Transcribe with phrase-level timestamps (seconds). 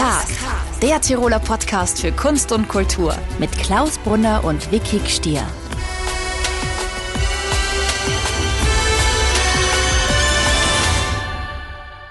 [0.00, 0.06] K.
[0.80, 5.46] Der Tiroler Podcast für Kunst und Kultur mit Klaus Brunner und Vicky Stier.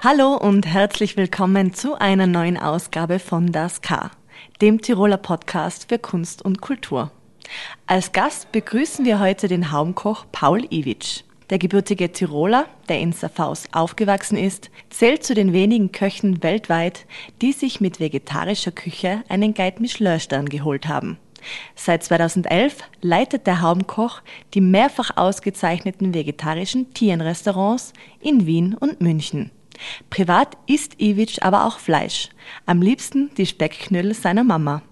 [0.04, 4.12] Hallo und herzlich willkommen zu einer neuen Ausgabe von Das K,
[4.60, 7.10] dem Tiroler Podcast für Kunst und Kultur.
[7.88, 11.24] Als Gast begrüßen wir heute den Haumkoch Paul Iwitsch.
[11.50, 17.06] Der gebürtige Tiroler, der in Safaus aufgewachsen ist, zählt zu den wenigen Köchen weltweit,
[17.42, 21.18] die sich mit vegetarischer Küche einen Guide Michelin-Stern geholt haben.
[21.74, 24.22] Seit 2011 leitet der Haumkoch
[24.54, 29.50] die mehrfach ausgezeichneten vegetarischen Tierenrestaurants in Wien und München.
[30.10, 32.28] Privat isst Iwitsch aber auch Fleisch,
[32.66, 34.82] am liebsten die Speckknödel seiner Mama.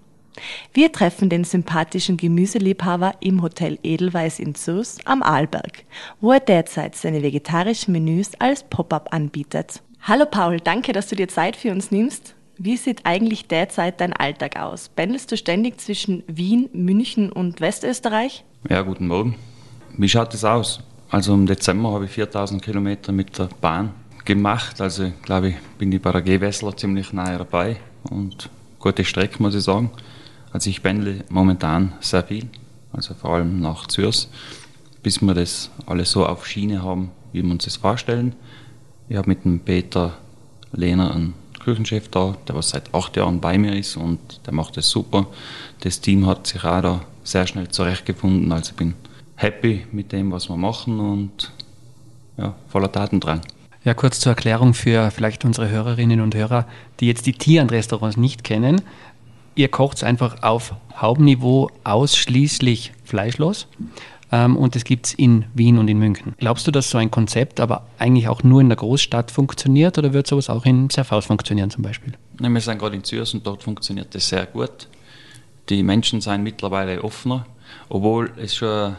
[0.73, 5.83] Wir treffen den sympathischen Gemüseliebhaber im Hotel Edelweiss in Sus am Arlberg,
[6.21, 9.81] wo er derzeit seine vegetarischen Menüs als Pop-up anbietet.
[10.01, 12.35] Hallo Paul, danke, dass du dir Zeit für uns nimmst.
[12.57, 14.89] Wie sieht eigentlich derzeit dein Alltag aus?
[14.89, 18.43] Pendelst du ständig zwischen Wien, München und Westösterreich?
[18.69, 19.35] Ja, guten Morgen.
[19.97, 20.81] Wie schaut es aus?
[21.09, 23.93] Also im Dezember habe ich 4000 Kilometer mit der Bahn
[24.25, 24.79] gemacht.
[24.79, 27.77] Also glaube ich, bin ich bei der G-Wessler ziemlich nahe dabei
[28.09, 29.91] und gute Strecke, muss ich sagen.
[30.51, 32.47] Also ich pendle momentan sehr viel,
[32.91, 34.29] also vor allem nach Zürs,
[35.03, 38.35] bis wir das alles so auf Schiene haben, wie wir uns das vorstellen.
[39.07, 40.17] Ich habe mit dem Peter
[40.71, 44.77] Lehner einen Küchenchef da, der was seit acht Jahren bei mir ist und der macht
[44.77, 45.27] das super.
[45.81, 48.95] Das Team hat sich auch da sehr schnell zurechtgefunden, also ich bin
[49.35, 51.51] happy mit dem, was wir machen und
[52.37, 53.41] ja, voller Tatendrang.
[53.85, 56.67] Ja, kurz zur Erklärung für vielleicht unsere Hörerinnen und Hörer,
[56.99, 58.81] die jetzt die Tierrestaurants nicht kennen
[59.55, 63.67] ihr kocht es einfach auf Hauptniveau ausschließlich fleischlos.
[64.31, 66.35] Ähm, und das gibt es in Wien und in München.
[66.37, 70.13] Glaubst du, dass so ein Konzept aber eigentlich auch nur in der Großstadt funktioniert oder
[70.13, 72.13] wird sowas auch in Serfaus funktionieren zum Beispiel?
[72.39, 74.87] Nein, wir sind gerade in Zürs und dort funktioniert das sehr gut.
[75.69, 77.45] Die Menschen sind mittlerweile offener,
[77.89, 78.95] obwohl es schon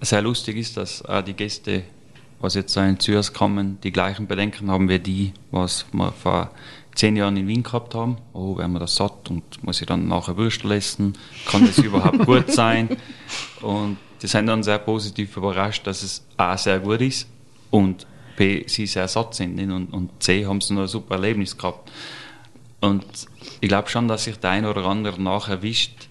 [0.00, 1.84] sehr lustig ist, dass auch die Gäste,
[2.40, 6.50] was jetzt in Zürs kommen, die gleichen Bedenken haben wie die, was wir vor
[6.94, 8.18] zehn Jahren in Wien gehabt haben.
[8.32, 11.16] Oh, werden wir das satt und muss ich dann nachher Würstel essen?
[11.46, 12.96] Kann das überhaupt gut sein?
[13.60, 17.28] Und die sind dann sehr positiv überrascht, dass es A sehr gut ist
[17.70, 18.06] und
[18.36, 19.58] B, sie sehr satt sind.
[19.60, 21.90] Und, und C, haben sie noch ein super Erlebnis gehabt.
[22.80, 23.04] Und
[23.60, 26.08] ich glaube schon, dass sich der eine oder andere nachher erwischt,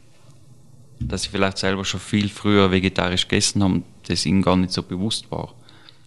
[0.99, 4.83] dass sie vielleicht selber schon viel früher vegetarisch gegessen haben, das ihnen gar nicht so
[4.83, 5.53] bewusst war,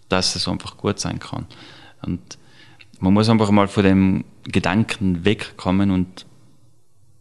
[0.09, 1.45] dass es einfach gut sein kann.
[2.01, 2.37] Und
[2.99, 6.25] man muss einfach mal von dem Gedanken wegkommen und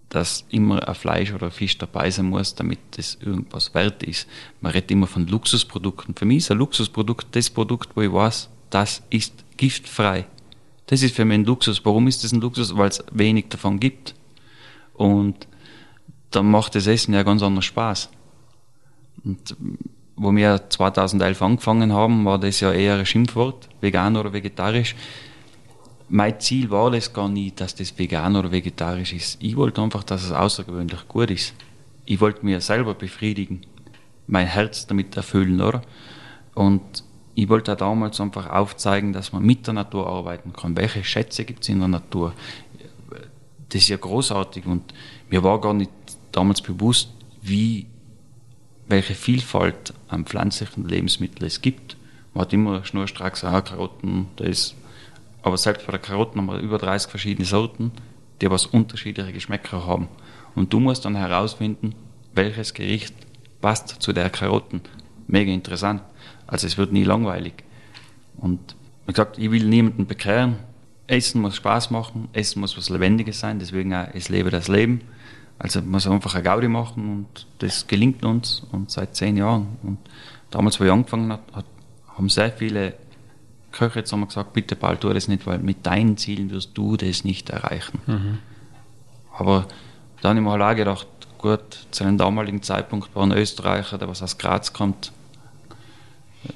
[0.08, 4.28] dass immer ein Fleisch oder ein Fisch dabei sein muss, damit das irgendwas wert ist.
[4.60, 6.14] Man redet immer von Luxusprodukten.
[6.14, 10.26] Für mich ist ein Luxusprodukt das Produkt, wo ich weiß, das ist giftfrei.
[10.86, 11.84] Das ist für mich ein Luxus.
[11.84, 12.76] Warum ist das ein Luxus?
[12.76, 14.14] Weil es wenig davon gibt.
[14.94, 15.48] Und
[16.30, 18.08] dann macht das Essen ja ganz anders Spaß.
[19.24, 19.56] Und
[20.14, 24.94] wo wir 2011 angefangen haben, war das ja eher ein Schimpfwort, vegan oder vegetarisch
[26.08, 29.42] mein Ziel war das gar nicht, dass das vegan oder vegetarisch ist.
[29.42, 31.54] Ich wollte einfach, dass es außergewöhnlich gut ist.
[32.04, 33.62] Ich wollte mir selber befriedigen,
[34.26, 35.82] mein Herz damit erfüllen, oder?
[36.54, 40.76] Und ich wollte auch damals einfach aufzeigen, dass man mit der Natur arbeiten kann.
[40.76, 42.32] Welche Schätze gibt es in der Natur?
[43.68, 44.94] Das ist ja großartig und
[45.28, 45.90] mir war gar nicht
[46.30, 47.10] damals bewusst,
[47.42, 47.86] wie,
[48.88, 51.96] welche Vielfalt an pflanzlichen Lebensmitteln es gibt.
[52.32, 54.76] Man hat immer schnurstracks, ah, Karotten, da ist
[55.46, 57.92] aber selbst bei der Karotten haben wir über 30 verschiedene Sorten,
[58.40, 60.08] die was unterschiedliche Geschmäcker haben.
[60.56, 61.94] Und du musst dann herausfinden,
[62.34, 63.14] welches Gericht
[63.60, 64.80] passt zu der Karotten.
[65.28, 66.02] Mega interessant.
[66.48, 67.62] Also es wird nie langweilig.
[68.38, 68.74] Und
[69.06, 70.56] wie gesagt, ich will niemanden bekehren.
[71.06, 75.02] Essen muss Spaß machen, Essen muss was Lebendiges sein, deswegen auch, es lebe das Leben.
[75.60, 79.76] Also muss einfach eine Gaudi machen und das gelingt uns und seit zehn Jahren.
[79.84, 79.98] Und
[80.50, 81.64] damals, wo ich angefangen habe,
[82.16, 82.94] haben sehr viele
[83.76, 86.70] Köche jetzt haben wir gesagt, bitte Paul, tu das nicht, weil mit deinen Zielen wirst
[86.74, 88.00] du das nicht erreichen.
[88.06, 88.38] Mhm.
[89.36, 89.66] Aber
[90.22, 91.06] dann habe ich mir halt auch gedacht,
[91.36, 95.12] gut, zu einem damaligen Zeitpunkt war ein Österreicher, der was aus Graz kommt,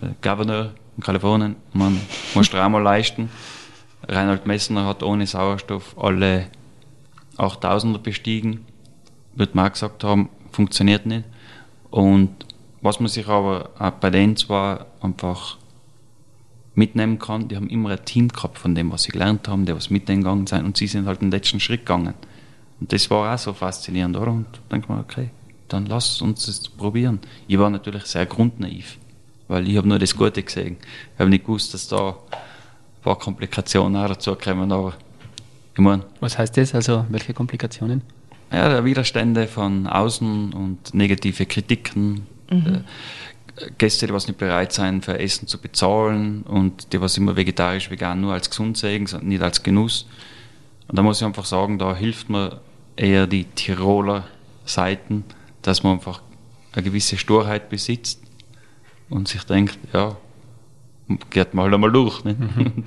[0.00, 2.00] äh, Gouverneur in Kalifornien, man
[2.34, 3.28] muss auch mal leisten.
[4.08, 6.46] Reinhold Messner hat ohne Sauerstoff alle
[7.36, 8.64] 8000er bestiegen,
[9.34, 11.24] wird man auch gesagt haben, funktioniert nicht.
[11.90, 12.30] Und
[12.80, 15.58] was man sich aber auch bei denen zwar einfach
[16.80, 17.48] mitnehmen kann.
[17.48, 20.08] Die haben immer ein Team gehabt von dem, was sie gelernt haben, der was mit
[20.08, 22.14] denen gegangen sind und sie sind halt den letzten Schritt gegangen.
[22.80, 24.32] Und das war auch so faszinierend, oder?
[24.32, 25.30] Und dann denkt man, okay,
[25.68, 27.20] dann lass uns das probieren.
[27.46, 28.98] Ich war natürlich sehr grundnaiv,
[29.48, 30.78] weil ich habe nur das Gute gesehen.
[31.14, 34.94] Ich habe nicht gewusst, dass da ein paar Komplikationen auch dazu kommen, aber
[35.74, 36.74] Ich mein, Was heißt das?
[36.74, 38.02] Also welche Komplikationen?
[38.50, 42.26] Ja, der Widerstände von außen und negative Kritiken.
[42.50, 42.84] Mhm.
[43.78, 47.90] Gäste, die was nicht bereit sein, für Essen zu bezahlen und die was immer vegetarisch,
[47.90, 50.06] vegan nur als gesund sehen, nicht als Genuss.
[50.88, 52.60] Und da muss ich einfach sagen, da hilft mir
[52.96, 54.24] eher die Tiroler
[54.64, 55.24] Seiten,
[55.62, 56.22] dass man einfach
[56.72, 58.20] eine gewisse Sturheit besitzt
[59.08, 60.16] und sich denkt, ja,
[61.30, 62.24] geht mal halt einmal durch.
[62.24, 62.34] Ne?
[62.34, 62.84] Mhm.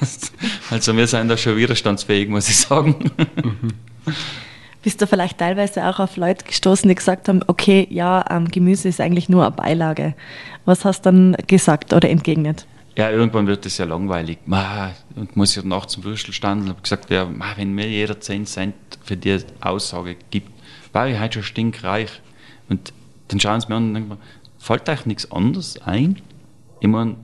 [0.70, 2.96] also wir sind da schon widerstandsfähig, muss ich sagen.
[3.42, 3.68] Mhm.
[4.82, 8.88] Bist du vielleicht teilweise auch auf Leute gestoßen, die gesagt haben, okay, ja, ähm, Gemüse
[8.88, 10.14] ist eigentlich nur eine Beilage.
[10.64, 12.66] Was hast du dann gesagt oder entgegnet?
[12.96, 14.38] Ja, irgendwann wird es ja langweilig.
[14.44, 18.44] Ma, und muss ich nachts zum Würstelstand und habe gesagt, ja, wenn mir jeder 10
[18.44, 18.74] Cent
[19.04, 20.50] für die Aussage gibt,
[20.92, 22.20] war ich halt schon stinkreich.
[22.68, 22.92] Und
[23.28, 24.18] dann schauen sie mir an und denken,
[24.58, 26.20] fällt euch nichts anderes ein?
[26.80, 27.16] Ich meine,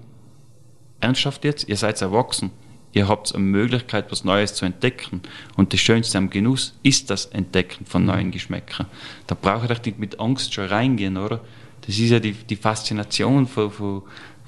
[1.00, 2.50] ernsthaft jetzt, ihr seid erwachsen
[2.92, 5.22] ihr habt eine Möglichkeit, was Neues zu entdecken.
[5.56, 8.86] Und das Schönste am Genuss ist das Entdecken von neuen Geschmäckern.
[9.26, 11.40] Da brauche ich nicht mit Angst schon reingehen, oder?
[11.86, 14.02] Das ist ja die, die Faszination von, von,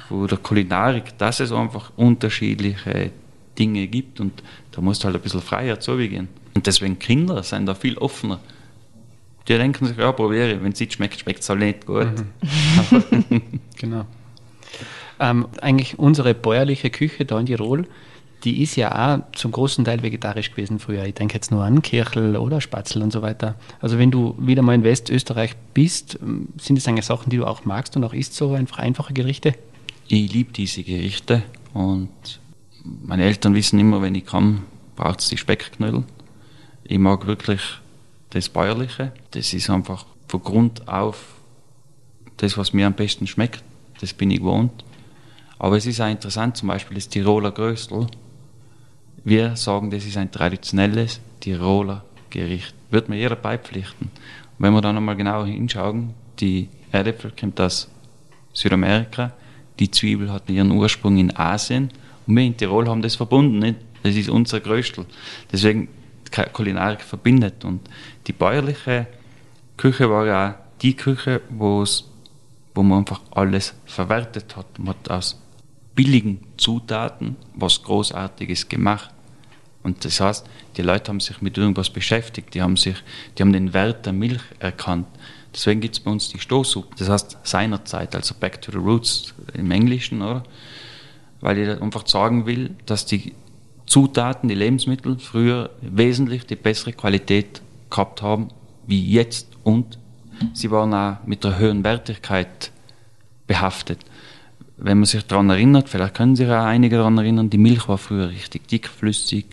[0.08, 3.12] von der Kulinarik, dass es einfach unterschiedliche
[3.58, 6.28] Dinge gibt und da musst du halt ein bisschen freier zugehen.
[6.54, 8.40] Und deswegen Kinder sind da viel offener.
[9.48, 12.06] Die denken sich, ja, probiere, wenn es nicht schmeckt, schmeckt es halt nicht gut.
[12.90, 13.42] Mhm.
[13.76, 14.06] genau.
[15.18, 17.86] Ähm, eigentlich unsere bäuerliche Küche da in Tirol,
[18.44, 21.04] die ist ja auch zum großen Teil vegetarisch gewesen früher.
[21.04, 23.54] Ich denke jetzt nur an Kirchel oder Spatzel und so weiter.
[23.80, 26.18] Also wenn du wieder mal in Westösterreich bist,
[26.58, 29.54] sind das eigentlich Sachen, die du auch magst und auch isst, so einfach einfache Gerichte?
[30.08, 31.42] Ich liebe diese Gerichte
[31.74, 32.08] und
[32.84, 34.62] meine Eltern wissen immer, wenn ich komme,
[34.96, 36.04] braucht es die Speckknödel.
[36.84, 37.60] Ich mag wirklich
[38.30, 39.12] das Bäuerliche.
[39.32, 41.36] Das ist einfach von Grund auf
[42.38, 43.62] das, was mir am besten schmeckt.
[44.00, 44.84] Das bin ich gewohnt.
[45.58, 48.06] Aber es ist auch interessant, zum Beispiel das Tiroler Gröstel
[49.24, 52.74] wir sagen, das ist ein traditionelles Tiroler Gericht.
[52.90, 54.08] Wird mir jeder beipflichten.
[54.08, 57.88] Und wenn wir dann nochmal genauer hinschauen, die Erdäpfel kommt aus
[58.52, 59.32] Südamerika,
[59.78, 61.90] die Zwiebel hat ihren Ursprung in Asien
[62.26, 63.58] und wir in Tirol haben das verbunden.
[63.58, 63.76] Nicht?
[64.02, 65.06] Das ist unser Größtel.
[65.52, 65.88] Deswegen
[66.52, 67.64] Kulinarik verbindet.
[67.64, 67.80] Und
[68.26, 69.06] die bäuerliche
[69.76, 71.84] Küche war ja die Küche, wo
[72.76, 74.78] man einfach alles verwertet hat.
[74.78, 75.40] Man hat aus
[76.00, 79.10] billigen Zutaten was Großartiges gemacht.
[79.82, 80.46] Und das heißt,
[80.78, 82.96] die Leute haben sich mit irgendwas beschäftigt, die haben, sich,
[83.36, 85.06] die haben den Wert der Milch erkannt.
[85.52, 86.96] Deswegen gibt es bei uns die Stoßsuppe.
[86.98, 90.42] Das heißt seinerzeit, also Back to the Roots im Englischen, oder?
[91.42, 93.34] Weil ich einfach sagen will, dass die
[93.84, 97.60] Zutaten, die Lebensmittel früher wesentlich die bessere Qualität
[97.90, 98.48] gehabt haben
[98.86, 99.98] wie jetzt und
[100.54, 102.72] sie waren auch mit der höheren Wertigkeit
[103.46, 103.98] behaftet
[104.82, 107.98] wenn man sich daran erinnert, vielleicht können sich auch einige daran erinnern, die Milch war
[107.98, 109.44] früher richtig dickflüssig.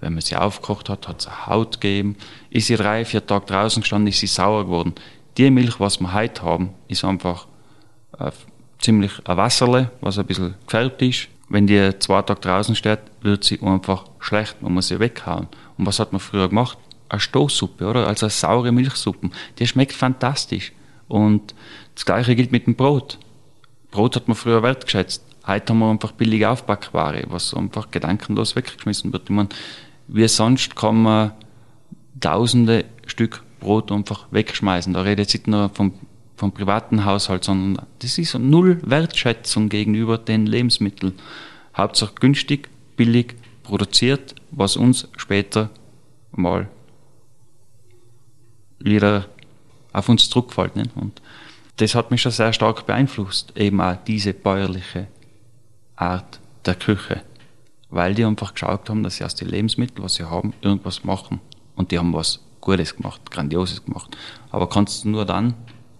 [0.00, 2.16] Wenn man sie aufgekocht hat, hat es eine Haut gegeben.
[2.50, 4.94] Ist sie drei, vier Tage draußen gestanden, ist sie sauer geworden.
[5.38, 7.46] Die Milch, was wir heute haben, ist einfach
[8.18, 8.30] äh,
[8.80, 11.28] ziemlich ein Wasserle, was ein bisschen gefärbt ist.
[11.48, 15.46] Wenn die zwei Tage draußen steht, wird sie einfach schlecht, man muss sie weghauen.
[15.78, 16.78] Und was hat man früher gemacht?
[17.08, 18.06] Eine Stoßsuppe, oder?
[18.06, 19.30] Also eine saure Milchsuppe.
[19.58, 20.72] Die schmeckt fantastisch.
[21.06, 21.54] Und
[21.94, 23.18] das gleiche gilt mit dem Brot.
[23.94, 25.24] Brot hat man früher wertgeschätzt.
[25.46, 29.22] Heute haben wir einfach billige Aufbackware, was einfach gedankenlos weggeschmissen wird.
[29.24, 29.50] Ich meine,
[30.08, 31.32] wie sonst kann man
[32.18, 34.92] tausende Stück Brot einfach wegschmeißen.
[34.94, 35.94] Da redet jetzt nicht nur vom,
[36.36, 41.12] vom privaten Haushalt, sondern das ist null Wertschätzung gegenüber den Lebensmitteln.
[41.76, 45.70] Hauptsache günstig, billig produziert, was uns später
[46.32, 46.68] mal
[48.80, 49.26] wieder
[49.92, 50.72] auf uns zurückfällt.
[50.96, 51.22] Und
[51.76, 55.08] das hat mich schon sehr stark beeinflusst, eben auch diese bäuerliche
[55.96, 57.22] Art der Küche.
[57.90, 61.40] Weil die einfach geschaut haben, dass sie aus den Lebensmitteln, was sie haben, irgendwas machen.
[61.76, 64.16] Und die haben was Gutes gemacht, Grandioses gemacht.
[64.50, 65.54] Aber kannst du nur dann,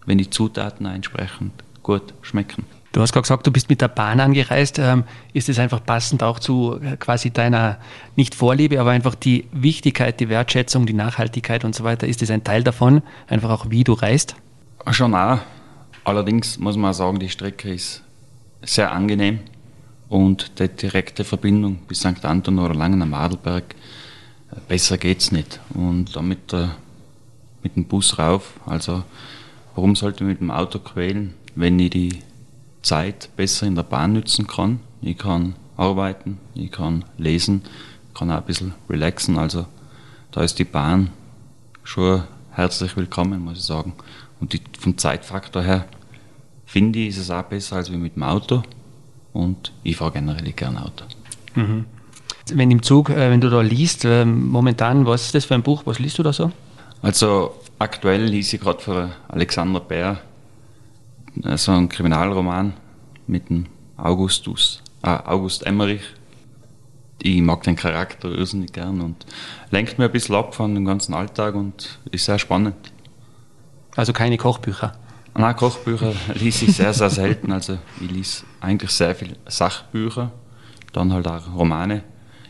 [0.06, 1.52] wenn die Zutaten entsprechend
[1.82, 2.64] gut schmecken.
[2.92, 4.78] Du hast gerade gesagt, du bist mit der Bahn angereist.
[4.78, 5.02] Ähm,
[5.32, 7.78] ist es einfach passend auch zu äh, quasi deiner,
[8.14, 12.06] nicht Vorliebe, aber einfach die Wichtigkeit, die Wertschätzung, die Nachhaltigkeit und so weiter?
[12.06, 14.36] Ist es ein Teil davon, einfach auch wie du reist?
[14.92, 15.40] Schon auch.
[16.04, 18.02] Allerdings muss man sagen, die Strecke ist
[18.62, 19.40] sehr angenehm
[20.10, 22.24] und die direkte Verbindung bis St.
[22.24, 23.74] Anton oder Langen am Adelberg,
[24.52, 25.60] äh, besser geht's nicht.
[25.72, 26.54] Und dann mit,
[27.62, 29.02] mit dem Bus rauf, also
[29.74, 32.18] warum sollte ich mit dem Auto quälen, wenn ich die
[32.82, 34.80] Zeit besser in der Bahn nützen kann?
[35.00, 37.62] Ich kann arbeiten, ich kann lesen,
[38.12, 39.66] kann auch ein bisschen relaxen, also
[40.32, 41.10] da ist die Bahn
[41.82, 43.94] schon herzlich willkommen, muss ich sagen.
[44.40, 45.86] Und die, vom Zeitfaktor her
[46.66, 48.62] finde ich, ist es auch besser als wie mit dem Auto.
[49.32, 51.04] Und ich fahre generell gerne Auto.
[51.54, 51.86] Mhm.
[52.52, 55.62] Wenn im Zug, äh, wenn du da liest, äh, momentan, was ist das für ein
[55.62, 55.82] Buch?
[55.86, 56.52] Was liest du da so?
[57.02, 60.20] Also aktuell lese ich gerade für Alexander Bär
[61.42, 62.74] äh, so einen Kriminalroman
[63.26, 66.02] mit dem Augustus, äh, August Emmerich.
[67.22, 69.24] Ich mag den Charakter irrsinnig gern und
[69.70, 72.74] lenkt mir ein bisschen ab von dem ganzen Alltag und ist sehr spannend.
[73.96, 74.96] Also keine Kochbücher?
[75.36, 77.52] Nein, Kochbücher lese ich sehr, sehr selten.
[77.52, 80.32] Also ich lese eigentlich sehr viele Sachbücher,
[80.92, 82.02] dann halt auch Romane.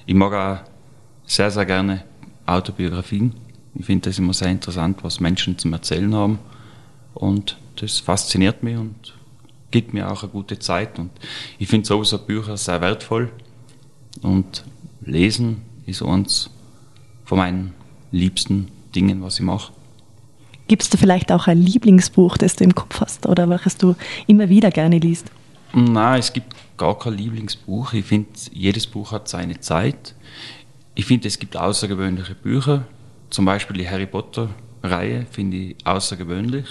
[0.06, 0.68] Ich mag auch
[1.26, 2.04] sehr, sehr gerne
[2.46, 3.34] Autobiografien.
[3.74, 6.38] Ich finde das immer sehr interessant, was Menschen zum Erzählen haben.
[7.14, 9.14] Und das fasziniert mich und
[9.70, 10.98] gibt mir auch eine gute Zeit.
[10.98, 11.10] Und
[11.58, 13.32] ich finde sowieso Bücher sehr wertvoll.
[14.22, 14.64] Und
[15.04, 16.50] Lesen ist eins
[17.24, 17.74] von meinen
[18.12, 19.72] liebsten Dingen, was ich mache.
[20.66, 23.94] Gibt es da vielleicht auch ein Lieblingsbuch, das du im Kopf hast oder welches du
[24.26, 25.30] immer wieder gerne liest?
[25.74, 27.92] Nein, es gibt gar kein Lieblingsbuch.
[27.92, 30.14] Ich finde, jedes Buch hat seine Zeit.
[30.94, 32.86] Ich finde, es gibt außergewöhnliche Bücher.
[33.30, 36.66] Zum Beispiel die Harry Potter-Reihe finde ich außergewöhnlich.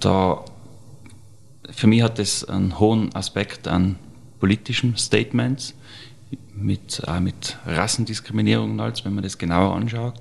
[0.00, 0.44] Da,
[1.70, 3.96] für mich hat es einen hohen Aspekt an
[4.40, 5.74] politischen Statements
[6.54, 10.14] mit, äh, mit Rassendiskriminierung alles, wenn man das genauer anschaut,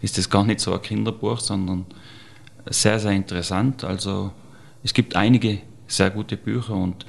[0.00, 1.86] ist das gar nicht so ein Kinderbuch, sondern
[2.70, 3.84] sehr, sehr interessant.
[3.84, 4.32] Also
[4.82, 7.04] es gibt einige sehr gute Bücher und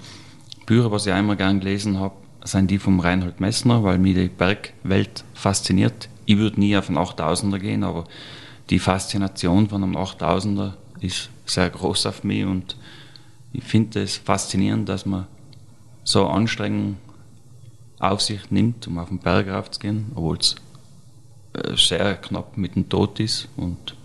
[0.65, 4.27] Bücher, was ich einmal gern gelesen habe, sind die vom Reinhold Messner, weil mich die
[4.27, 6.10] Bergwelt fasziniert.
[6.25, 8.06] Ich würde nie auf einen 8000er gehen, aber
[8.70, 12.75] die Faszination von einem 8000er ist sehr groß auf mich und
[13.53, 15.27] ich finde es faszinierend, dass man
[16.03, 16.98] so Anstrengungen
[18.00, 20.56] auf sich nimmt, um auf den Berg raufzugehen, obwohl es
[21.53, 23.96] äh, sehr knapp mit dem Tod ist und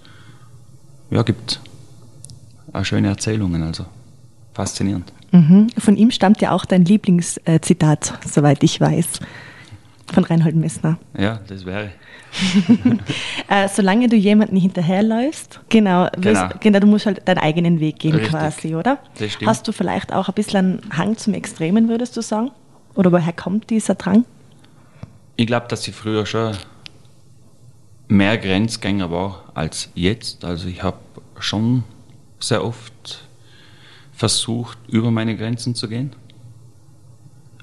[1.11, 1.61] ja, gibt
[2.73, 3.87] auch schöne Erzählungen, also
[4.55, 5.13] faszinierend.
[5.33, 5.69] Mhm.
[5.79, 9.21] Von ihm stammt ja auch dein Lieblingszitat, soweit ich weiß,
[10.13, 10.99] von Reinhold Messner.
[11.19, 11.91] Ja, das wäre.
[13.49, 16.25] äh, solange du jemanden hinterherläufst, genau, genau.
[16.25, 18.31] Wirst, genau, du musst halt deinen eigenen Weg gehen Richtig.
[18.31, 18.99] quasi, oder?
[19.19, 19.51] Das stimmt.
[19.51, 22.51] Hast du vielleicht auch ein bisschen einen Hang zum Extremen, würdest du sagen?
[22.95, 24.25] Oder woher kommt dieser Drang?
[25.37, 26.57] Ich glaube, dass ich früher schon
[28.09, 30.45] mehr Grenzgänger war als jetzt.
[30.45, 30.99] Also ich habe
[31.39, 31.85] schon
[32.41, 33.25] sehr oft
[34.13, 36.15] versucht, über meine Grenzen zu gehen.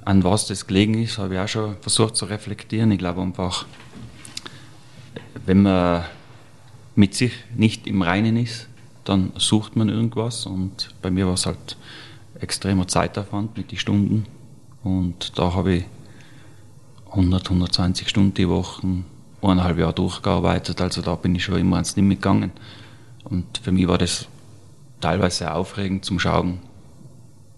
[0.06, 2.92] An was das gelegen ist, habe ich auch schon versucht zu reflektieren.
[2.92, 3.66] Ich glaube einfach,
[5.46, 6.04] wenn man
[6.96, 8.68] mit sich nicht im Reinen ist,
[9.06, 10.46] dann sucht man irgendwas.
[10.46, 11.78] Und bei mir war es halt
[12.40, 14.26] extremer Zeitaufwand mit den Stunden.
[14.84, 15.86] Und da habe ich
[17.12, 19.04] 100, 120 Stunden die Woche,
[19.44, 20.82] eineinhalb Jahre durchgearbeitet.
[20.82, 22.52] Also da bin ich schon immer ans Limit gegangen.
[23.24, 24.28] Und für mich war das
[25.02, 26.60] teilweise sehr aufregend zum Schauen,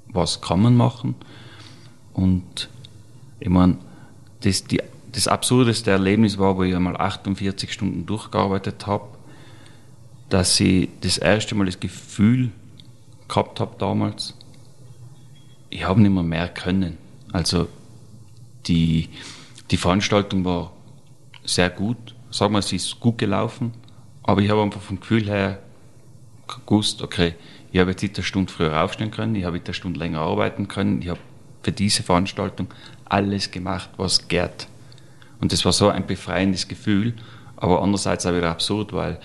[0.08, 1.16] was kann man machen.
[2.14, 2.70] Und
[3.40, 3.78] ich meine,
[4.42, 9.08] das, die, das absurdeste Erlebnis war, wo ich einmal 48 Stunden durchgearbeitet habe,
[10.30, 12.52] dass ich das erste Mal das Gefühl
[13.28, 14.34] gehabt habe damals,
[15.70, 16.98] ich habe nicht mehr mehr können.
[17.32, 17.68] Also
[18.68, 19.10] die,
[19.72, 20.72] die Veranstaltung war
[21.46, 22.16] sehr gut.
[22.32, 23.74] Sagen wir, sie ist gut gelaufen.
[24.24, 25.60] Aber ich habe einfach vom Gefühl her
[26.66, 27.36] gewusst, okay,
[27.72, 31.02] ich habe jetzt eine Stunde früher aufstehen können, ich habe eine Stunde länger arbeiten können,
[31.02, 31.20] ich habe
[31.64, 32.68] für diese Veranstaltung
[33.06, 34.68] alles gemacht, was geht.
[35.42, 37.14] Und das war so ein befreiendes Gefühl,
[37.58, 39.20] aber andererseits auch wieder absurd, weil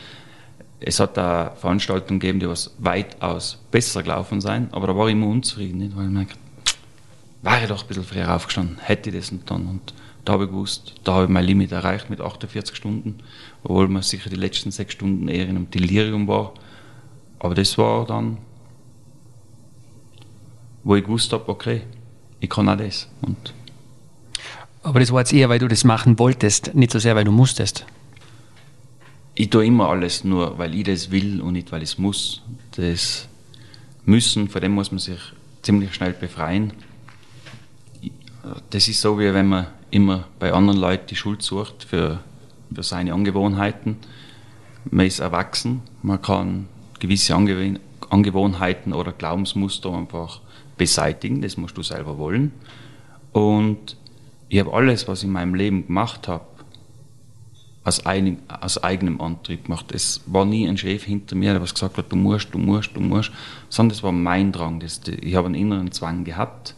[0.80, 5.12] es hat da Veranstaltungen gegeben, die was weitaus besser gelaufen sein, aber da war ich
[5.12, 5.96] immer unzufrieden, nicht?
[5.96, 6.26] weil ich mir
[7.42, 9.66] wäre doch ein bisschen früher aufgestanden, hätte ich das und dann.
[9.66, 9.94] Und
[10.30, 13.18] da habe ich gewusst, da habe ich mein Limit erreicht mit 48 Stunden,
[13.64, 16.54] obwohl man sicher die letzten sechs Stunden eher in einem Delirium war.
[17.40, 18.38] Aber das war dann,
[20.84, 21.80] wo ich gewusst habe, okay,
[22.38, 23.08] ich kann auch das.
[23.22, 23.54] Und
[24.84, 27.32] aber das war jetzt eher, weil du das machen wolltest, nicht so sehr, weil du
[27.32, 27.84] musstest.
[29.34, 32.40] Ich tue immer alles nur, weil ich das will und nicht, weil ich es muss.
[32.76, 33.26] Das
[34.04, 35.18] Müssen, von dem muss man sich
[35.62, 36.72] ziemlich schnell befreien
[38.70, 42.20] das ist so, wie wenn man immer bei anderen Leuten die Schuld sucht für,
[42.74, 43.96] für seine Angewohnheiten.
[44.90, 46.68] Man ist erwachsen, man kann
[46.98, 50.40] gewisse Angewohnheiten oder Glaubensmuster einfach
[50.76, 52.52] beseitigen, das musst du selber wollen.
[53.32, 53.96] Und
[54.48, 56.44] ich habe alles, was ich in meinem Leben gemacht habe,
[57.84, 59.92] aus, ein, aus eigenem Antrieb gemacht.
[59.92, 62.94] Es war nie ein Chef hinter mir, der was gesagt hat, du musst, du musst,
[62.94, 63.32] du musst,
[63.68, 64.80] sondern es war mein Drang.
[64.80, 66.74] Das, ich habe einen inneren Zwang gehabt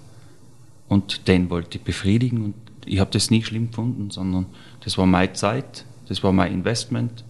[0.89, 2.55] und den wollte ich befriedigen und
[2.87, 4.47] ich habe das nie schlimm gefunden, sondern
[4.81, 7.25] das war meine Zeit, das war mein Investment.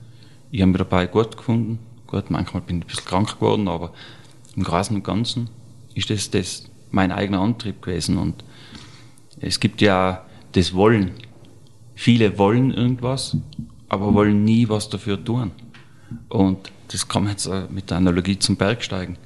[0.50, 1.78] Ich habe mich dabei gut gefunden.
[2.06, 3.92] Gut, manchmal bin ich ein bisschen krank geworden, aber
[4.54, 5.48] im Großen und Ganzen
[5.94, 8.18] ist das, das mein eigener Antrieb gewesen.
[8.18, 8.44] Und
[9.40, 11.12] es gibt ja das Wollen
[11.94, 13.36] viele wollen irgendwas,
[13.88, 15.52] aber wollen nie was dafür tun.
[16.28, 19.16] Und das kann man jetzt äh, mit der Analogie zum Bergsteigen.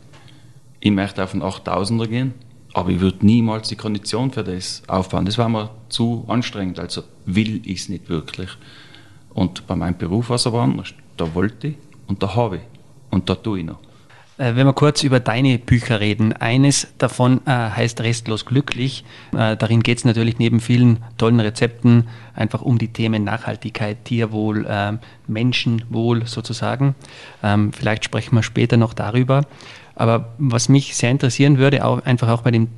[0.80, 2.34] Ich möchte auf einen 8000er gehen,
[2.76, 5.24] aber ich würde niemals die Kondition für das aufbauen.
[5.24, 8.50] Das war mir zu anstrengend, also will ich es nicht wirklich.
[9.32, 10.92] Und bei meinem Beruf war es aber anders.
[11.16, 12.62] Da wollte ich und da habe ich
[13.10, 13.78] und da tue ich noch.
[14.36, 19.06] Äh, wenn wir kurz über deine Bücher reden, eines davon äh, heißt Restlos glücklich.
[19.34, 24.66] Äh, darin geht es natürlich neben vielen tollen Rezepten einfach um die Themen Nachhaltigkeit, Tierwohl,
[24.66, 26.94] äh, Menschenwohl sozusagen.
[27.42, 29.46] Ähm, vielleicht sprechen wir später noch darüber.
[29.96, 32.68] Aber was mich sehr interessieren würde, auch, einfach auch bei dem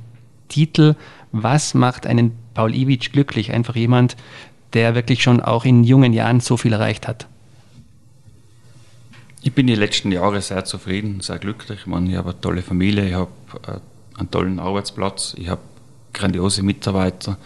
[0.47, 0.95] Titel,
[1.31, 3.51] was macht einen Paul Iwitsch glücklich?
[3.51, 4.15] Einfach jemand,
[4.73, 7.27] der wirklich schon auch in jungen Jahren so viel erreicht hat.
[9.41, 11.81] Ich bin die letzten Jahre sehr zufrieden, sehr glücklich.
[11.81, 13.31] Ich, meine, ich habe eine tolle Familie, ich habe
[13.67, 15.61] äh, einen tollen Arbeitsplatz, ich habe
[16.13, 17.37] grandiose Mitarbeiter.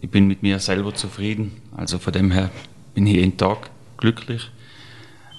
[0.00, 1.60] Ich bin mit mir selber zufrieden.
[1.76, 2.50] Also von dem her
[2.94, 4.50] bin ich jeden Tag glücklich.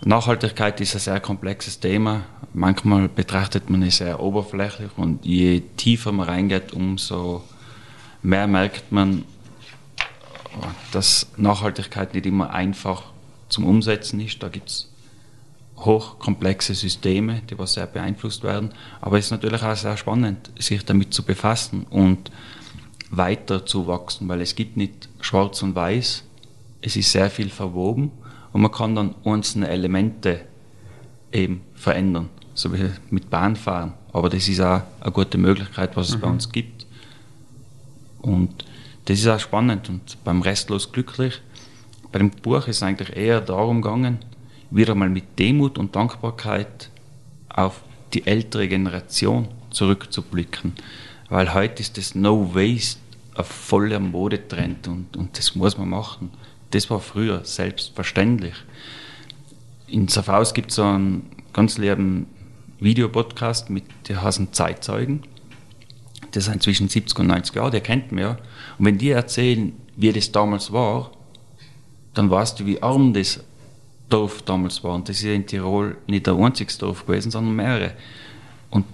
[0.05, 2.23] Nachhaltigkeit ist ein sehr komplexes Thema.
[2.53, 7.43] Manchmal betrachtet man es sehr oberflächlich und je tiefer man reingeht, umso
[8.21, 9.25] mehr merkt man,
[10.93, 13.03] dass Nachhaltigkeit nicht immer einfach
[13.49, 14.41] zum Umsetzen ist.
[14.41, 14.89] Da gibt es
[15.77, 18.73] hochkomplexe Systeme, die was sehr beeinflusst werden.
[19.01, 22.31] Aber es ist natürlich auch sehr spannend, sich damit zu befassen und
[23.11, 26.23] weiter zu wachsen, weil es gibt nicht schwarz und weiß.
[26.81, 28.11] Es ist sehr viel verwoben
[28.53, 30.41] und man kann dann einzelne Elemente
[31.31, 33.93] eben verändern, so wie mit Bahnfahren.
[34.11, 36.21] Aber das ist auch eine gute Möglichkeit, was es mhm.
[36.21, 36.87] bei uns gibt.
[38.21, 38.65] Und
[39.05, 41.41] das ist auch spannend und beim Restlos glücklich.
[42.11, 44.19] Bei dem Buch ist es eigentlich eher darum gegangen,
[44.71, 46.89] wieder mal mit Demut und Dankbarkeit
[47.49, 47.81] auf
[48.13, 50.73] die ältere Generation zurückzublicken.
[51.29, 52.99] Weil heute ist das No Waste
[53.35, 56.31] ein voller Modetrend und, und das muss man machen.
[56.71, 58.55] Das war früher selbstverständlich.
[59.88, 62.27] In Safhaus gibt es so einen ganz lieben
[62.79, 65.23] Videopodcast mit der heißen Zeitzeugen.
[66.32, 68.29] Das sind zwischen 70 und 90 Jahre, der kennt man ja.
[68.77, 71.12] Und wenn die erzählen, wie das damals war,
[72.13, 73.43] dann weißt du, wie arm das
[74.10, 74.95] Dorf damals war.
[74.95, 77.93] Und das ist ja in Tirol nicht der einzige Dorf gewesen, sondern mehrere.
[78.69, 78.86] Und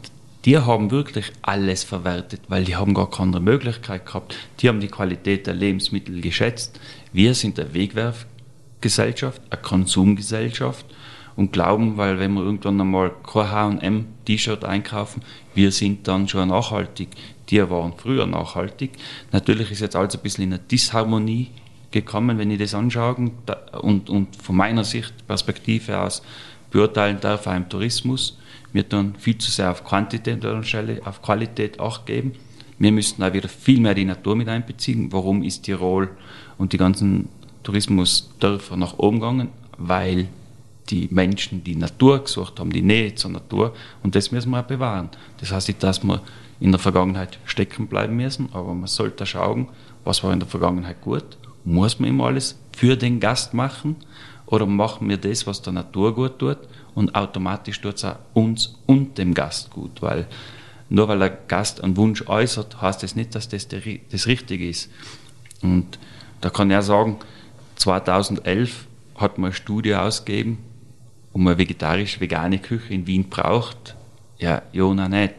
[0.46, 4.36] die haben wirklich alles verwertet, weil die haben gar keine Möglichkeit gehabt.
[4.60, 6.80] Die haben die Qualität der Lebensmittel geschätzt.
[7.16, 10.86] Wir sind eine Wegwerfgesellschaft, eine Konsumgesellschaft
[11.38, 15.22] und glauben, weil wenn wir irgendwann einmal kein H&M T-Shirt einkaufen,
[15.54, 17.08] wir sind dann schon nachhaltig.
[17.50, 18.92] Die waren früher nachhaltig.
[19.32, 21.52] Natürlich ist jetzt alles ein bisschen in einer Disharmonie
[21.90, 23.32] gekommen, wenn ich das anschaue
[23.82, 26.22] und, und von meiner Sicht, Perspektive aus
[26.70, 28.38] beurteilen darf, auch im Tourismus.
[28.74, 32.34] Wir tun viel zu sehr auf Quantität an Stelle, auf Qualität Acht geben.
[32.78, 35.14] Wir müssten auch wieder viel mehr die Natur mit einbeziehen.
[35.14, 36.10] Warum ist Tirol
[36.58, 37.30] und die ganzen
[37.64, 39.50] Tourismusdörfer nach oben gegangen?
[39.78, 40.28] Weil
[40.90, 43.74] die Menschen die Natur gesucht haben, die Nähe zur Natur.
[44.04, 45.10] Und das müssen wir auch bewahren.
[45.40, 46.22] Das heißt nicht, dass wir
[46.60, 49.68] in der Vergangenheit stecken bleiben müssen, aber man sollte schauen,
[50.04, 53.96] was war in der Vergangenheit gut muss man immer alles für den Gast machen
[54.46, 56.60] oder machen wir das, was der Natur gut tut
[56.94, 60.28] und automatisch tut es auch uns und dem Gast gut, weil
[60.88, 64.92] nur weil der Gast einen Wunsch äußert, heißt das nicht, dass das das Richtige ist.
[65.64, 65.98] Und
[66.46, 67.18] da kann ich auch sagen,
[67.78, 70.60] 2011 hat man eine Studie ausgegeben,
[71.34, 73.96] um eine vegetarisch-vegane Küche in Wien braucht.
[74.38, 75.34] Ja, Jona nicht.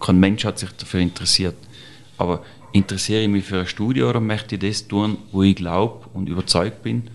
[0.00, 1.54] Kein Mensch hat sich dafür interessiert.
[2.16, 6.06] Aber interessiere ich mich für eine Studie oder möchte ich das tun, wo ich glaube
[6.14, 7.10] und überzeugt bin,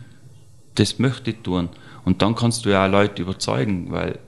[0.76, 1.70] das möchte ich tun.
[2.06, 4.20] Und dann kannst du ja auch Leute überzeugen, weil,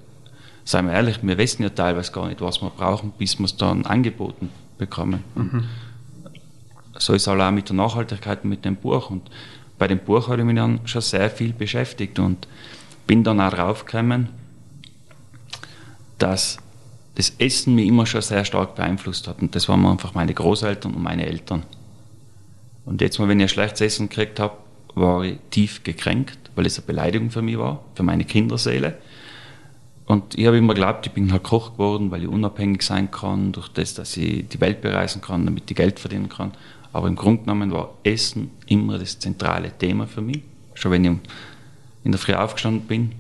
[0.66, 3.56] seien wir ehrlich, wir wissen ja teilweise gar nicht, was wir brauchen, bis wir es
[3.56, 5.24] dann angeboten bekommen.
[5.36, 5.66] Mhm.
[6.98, 9.10] So ist es auch mit der Nachhaltigkeit mit dem Buch.
[9.10, 9.30] Und
[9.78, 12.48] bei dem Buch habe ich mich dann schon sehr viel beschäftigt und
[13.08, 14.30] bin dann auch draufgekommen,
[16.18, 16.58] dass
[17.16, 19.42] das Essen mich immer schon sehr stark beeinflusst hat.
[19.42, 21.64] Und das waren einfach meine Großeltern und meine Eltern.
[22.86, 24.58] Und jetzt mal, wenn ich ein schlechtes Essen gekriegt habe,
[24.96, 28.98] war ich tief gekränkt, weil es eine Beleidigung für mich war, für meine Kinderseele.
[30.06, 33.54] Und ich habe immer geglaubt, ich bin halt Koch geworden, weil ich unabhängig sein kann,
[33.54, 36.52] durch das, dass ich die Welt bereisen kann, damit ich Geld verdienen kann.
[36.94, 40.42] Aber im Grunde genommen war Essen immer das zentrale Thema für mich.
[40.76, 41.12] Schon wenn ich
[42.04, 43.14] in der Früh aufgestanden bin,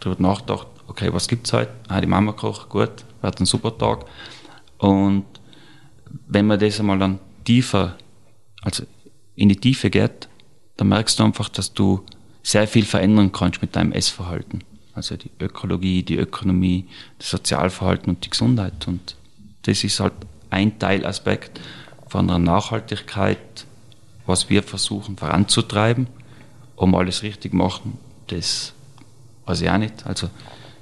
[0.00, 1.72] darüber nachgedacht, okay, was gibt es heute?
[1.88, 4.06] Ah, die Mama kocht, gut, wird ein super Tag.
[4.78, 5.24] Und
[6.28, 7.96] wenn man das einmal dann tiefer,
[8.62, 8.84] also
[9.34, 10.28] in die Tiefe geht,
[10.76, 12.04] dann merkst du einfach, dass du
[12.42, 14.62] sehr viel verändern kannst mit deinem Essverhalten.
[14.94, 16.86] Also die Ökologie, die Ökonomie,
[17.18, 18.86] das Sozialverhalten und die Gesundheit.
[18.86, 19.16] Und
[19.62, 20.14] das ist halt
[20.50, 21.60] ein Teilaspekt
[22.16, 23.66] von Nachhaltigkeit,
[24.24, 26.06] was wir versuchen voranzutreiben,
[26.74, 27.98] um alles richtig machen,
[28.28, 28.72] das
[29.44, 30.06] weiß ich auch nicht.
[30.06, 30.28] Also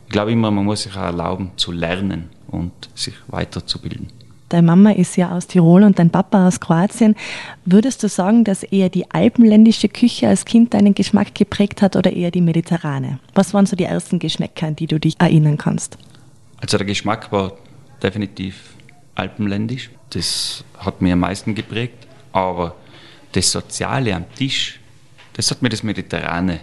[0.06, 4.10] ich glaube immer, man muss sich auch erlauben zu lernen und sich weiterzubilden.
[4.48, 7.16] Deine Mama ist ja aus Tirol und dein Papa aus Kroatien.
[7.64, 12.12] Würdest du sagen, dass eher die alpenländische Küche als Kind deinen Geschmack geprägt hat oder
[12.12, 13.18] eher die mediterrane?
[13.34, 15.98] Was waren so die ersten Geschmäcker, an die du dich erinnern kannst?
[16.60, 17.54] Also der Geschmack war
[18.00, 18.76] definitiv
[19.16, 19.90] alpenländisch.
[20.14, 22.06] Das hat mir am meisten geprägt.
[22.32, 22.74] Aber
[23.32, 24.80] das Soziale am Tisch,
[25.34, 26.60] das hat mir das Mediterrane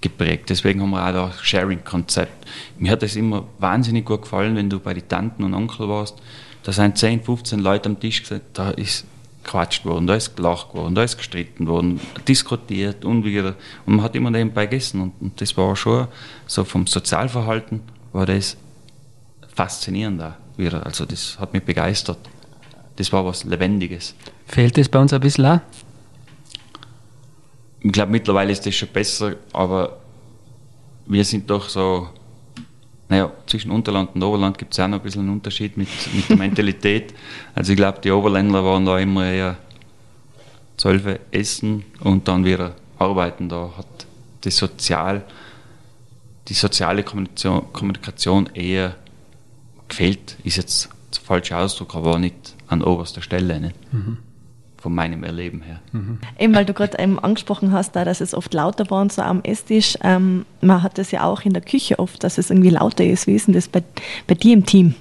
[0.00, 0.50] geprägt.
[0.50, 2.46] Deswegen haben wir auch das Sharing-Konzept.
[2.78, 6.16] Mir hat es immer wahnsinnig gut gefallen, wenn du bei den Tanten und Onkel warst.
[6.62, 9.04] Da sind 10, 15 Leute am Tisch gesagt, da ist
[9.42, 13.56] gequatscht worden, da ist gelacht worden, da ist gestritten worden, diskutiert und wieder.
[13.84, 15.00] Und man hat immer nebenbei gegessen.
[15.00, 16.08] Und, und das war schon
[16.46, 18.56] so vom Sozialverhalten war das
[19.54, 20.84] faszinierend da wieder.
[20.86, 22.18] Also das hat mich begeistert.
[22.96, 24.14] Das war was Lebendiges.
[24.46, 25.60] Fehlt das bei uns ein bisschen auch?
[27.80, 29.98] Ich glaube, mittlerweile ist das schon besser, aber
[31.06, 32.08] wir sind doch so,
[33.08, 36.28] naja, zwischen Unterland und Oberland gibt es auch noch ein bisschen einen Unterschied mit, mit
[36.28, 37.14] der Mentalität.
[37.54, 39.56] Also ich glaube, die Oberländer waren da immer eher
[40.76, 43.48] zwölf essen und dann wieder arbeiten.
[43.48, 44.06] Da hat
[44.44, 45.24] die, Sozial,
[46.48, 48.96] die soziale Kommunikation, Kommunikation eher
[49.88, 53.60] gefehlt, ist jetzt der falsche Ausdruck, aber nicht an oberster Stelle.
[53.60, 53.76] Nicht?
[53.92, 54.18] Mhm
[54.84, 55.80] von meinem Erleben her.
[55.92, 56.18] Mhm.
[56.38, 59.22] Eben, weil du gerade eben angesprochen hast, da, dass es oft lauter war und so
[59.22, 59.96] am Esstisch.
[60.02, 63.26] Ähm, man hat das ja auch in der Küche oft, dass es irgendwie lauter ist.
[63.26, 63.82] Wie ist denn das bei,
[64.26, 64.94] bei dir im Team?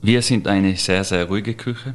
[0.00, 1.92] Wir sind eine sehr, sehr ruhige Küche.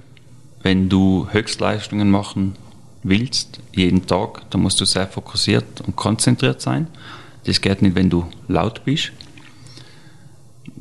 [0.62, 2.56] Wenn du Höchstleistungen machen
[3.02, 6.86] willst, jeden Tag, dann musst du sehr fokussiert und konzentriert sein.
[7.46, 9.12] Das geht nicht, wenn du laut bist.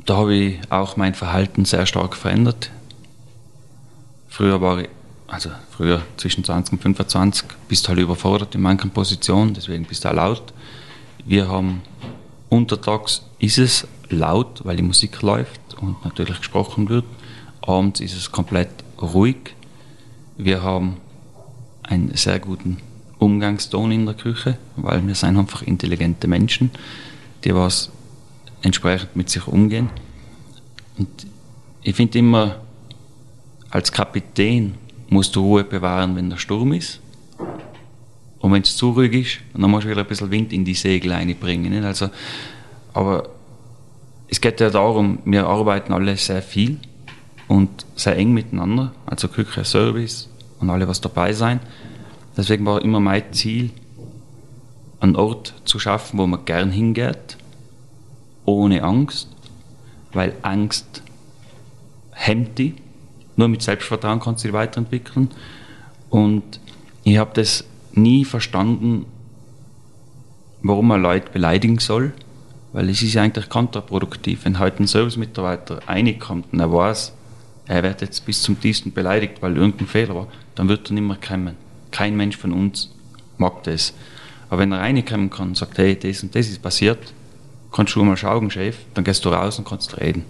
[0.05, 2.69] Da habe ich auch mein Verhalten sehr stark verändert.
[4.33, 4.89] Früher war ich
[5.27, 10.05] also früher zwischen 20 und 25, bist du halt überfordert in manchen Positionen, deswegen bist
[10.05, 10.53] du auch laut.
[11.23, 11.83] Wir haben
[12.49, 17.05] untertags ist es laut, weil die Musik läuft und natürlich gesprochen wird.
[17.61, 19.53] Abends ist es komplett ruhig.
[20.35, 20.97] Wir haben
[21.83, 22.77] einen sehr guten
[23.19, 26.71] Umgangston in der Küche, weil wir sind einfach intelligente Menschen,
[27.43, 27.91] die was
[28.63, 29.91] entsprechend mit sich umgehen.
[30.97, 31.27] Und
[31.83, 32.63] ich finde immer,
[33.73, 34.75] als Kapitän
[35.09, 37.01] musst du Ruhe bewahren, wenn der Sturm ist.
[38.37, 40.75] Und wenn es zu ruhig ist, dann musst du wieder ein bisschen Wind in die
[40.75, 41.71] Segel einbringen.
[41.71, 41.83] Nicht?
[41.83, 42.09] Also,
[42.93, 43.29] aber
[44.29, 46.77] es geht ja darum, wir arbeiten alle sehr viel
[47.47, 51.59] und sehr eng miteinander, also Küche, Service und alle, was dabei sein.
[52.37, 53.71] Deswegen war immer mein Ziel,
[54.99, 57.37] einen Ort zu schaffen, wo man gern hingeht,
[58.45, 59.29] ohne Angst,
[60.11, 61.01] weil Angst
[62.11, 62.75] hemmt die
[63.35, 65.29] nur mit Selbstvertrauen kannst du dich weiterentwickeln.
[66.09, 66.59] Und
[67.03, 69.05] ich habe das nie verstanden,
[70.61, 72.13] warum man Leute beleidigen soll,
[72.71, 74.45] weil es ist ja eigentlich kontraproduktiv.
[74.45, 77.13] Wenn heute ein Service-Mitarbeiter reinkommt und er weiß,
[77.67, 81.03] er wird jetzt bis zum tiefsten beleidigt, weil irgendein Fehler war, dann wird er nicht
[81.03, 81.55] mehr kommen.
[81.91, 82.93] Kein Mensch von uns
[83.37, 83.93] mag das.
[84.49, 87.13] Aber wenn er reinkommen kann und sagt, hey, das und das ist passiert,
[87.71, 90.25] kannst du mal schauen, Chef, dann gehst du raus und kannst reden.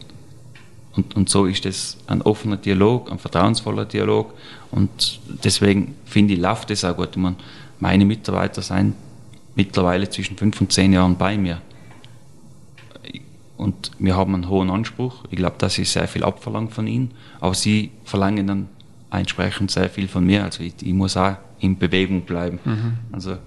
[0.95, 4.33] Und, und so ist es ein offener Dialog, ein vertrauensvoller Dialog.
[4.71, 7.09] Und deswegen finde ich, läuft das auch gut.
[7.11, 7.35] Ich meine,
[7.79, 8.95] meine Mitarbeiter sind
[9.55, 11.61] mittlerweile zwischen fünf und zehn Jahren bei mir.
[13.57, 15.23] Und wir haben einen hohen Anspruch.
[15.29, 17.11] Ich glaube, dass ich sehr viel abverlange von ihnen.
[17.39, 18.69] Aber sie verlangen dann
[19.09, 20.43] entsprechend sehr viel von mir.
[20.43, 22.59] Also ich, ich muss auch in Bewegung bleiben.
[22.63, 22.93] Mhm.
[23.11, 23.37] Also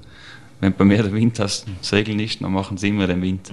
[0.60, 3.52] wenn bei mir der Wind hast, Segel nicht, dann machen sie immer den Wind.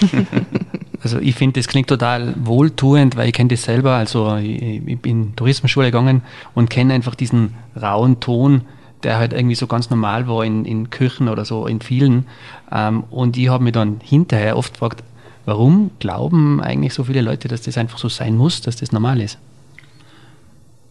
[1.02, 3.94] Also ich finde, das klingt total wohltuend, weil ich kenne das selber.
[3.94, 6.22] Also ich, ich bin Tourismusschule gegangen
[6.54, 8.62] und kenne einfach diesen rauen Ton,
[9.02, 12.26] der halt irgendwie so ganz normal war in, in Küchen oder so, in vielen.
[12.70, 15.02] Ähm, und ich habe mich dann hinterher oft gefragt,
[15.46, 19.22] warum glauben eigentlich so viele Leute, dass das einfach so sein muss, dass das normal
[19.22, 19.38] ist?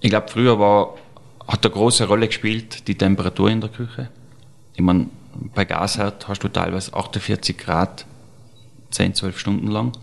[0.02, 0.96] Ich glaube, früher war,
[1.48, 4.10] hat eine große Rolle gespielt die Temperatur in der Küche.
[4.74, 5.08] Ich meine,
[5.54, 8.06] bei Gasherd hast du teilweise 48 Grad
[8.92, 9.98] 10, 12 Stunden lang,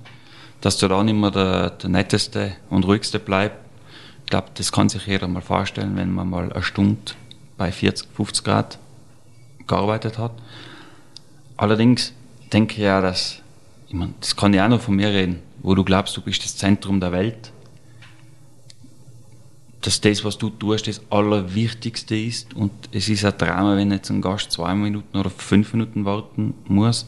[0.61, 3.59] dass du dann immer der, der netteste und ruhigste bleibst.
[4.25, 7.13] Ich glaube, das kann sich jeder mal vorstellen, wenn man mal eine Stunde
[7.57, 8.79] bei 40, 50 Grad
[9.67, 10.33] gearbeitet hat.
[11.57, 12.13] Allerdings
[12.53, 13.41] denke ich ja, dass,
[13.89, 16.45] ich meine, das kann ich auch noch von mir reden, wo du glaubst, du bist
[16.45, 17.53] das Zentrum der Welt,
[19.83, 24.11] dass das, was du tust, das Allerwichtigste ist und es ist ein Drama, wenn jetzt
[24.11, 27.07] ein Gast zwei Minuten oder fünf Minuten warten muss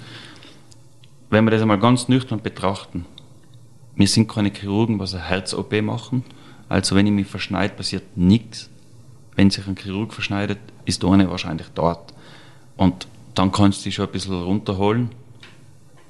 [1.31, 3.05] wenn wir das einmal ganz nüchtern betrachten,
[3.95, 6.25] wir sind keine Chirurgen, was eine Herz-OP machen.
[6.69, 8.71] Also wenn ich mich verschneide, passiert nichts.
[9.35, 12.15] Wenn sich ein Chirurg verschneidet, ist der eine wahrscheinlich dort.
[12.77, 15.11] Und dann kannst du dich schon ein bisschen runterholen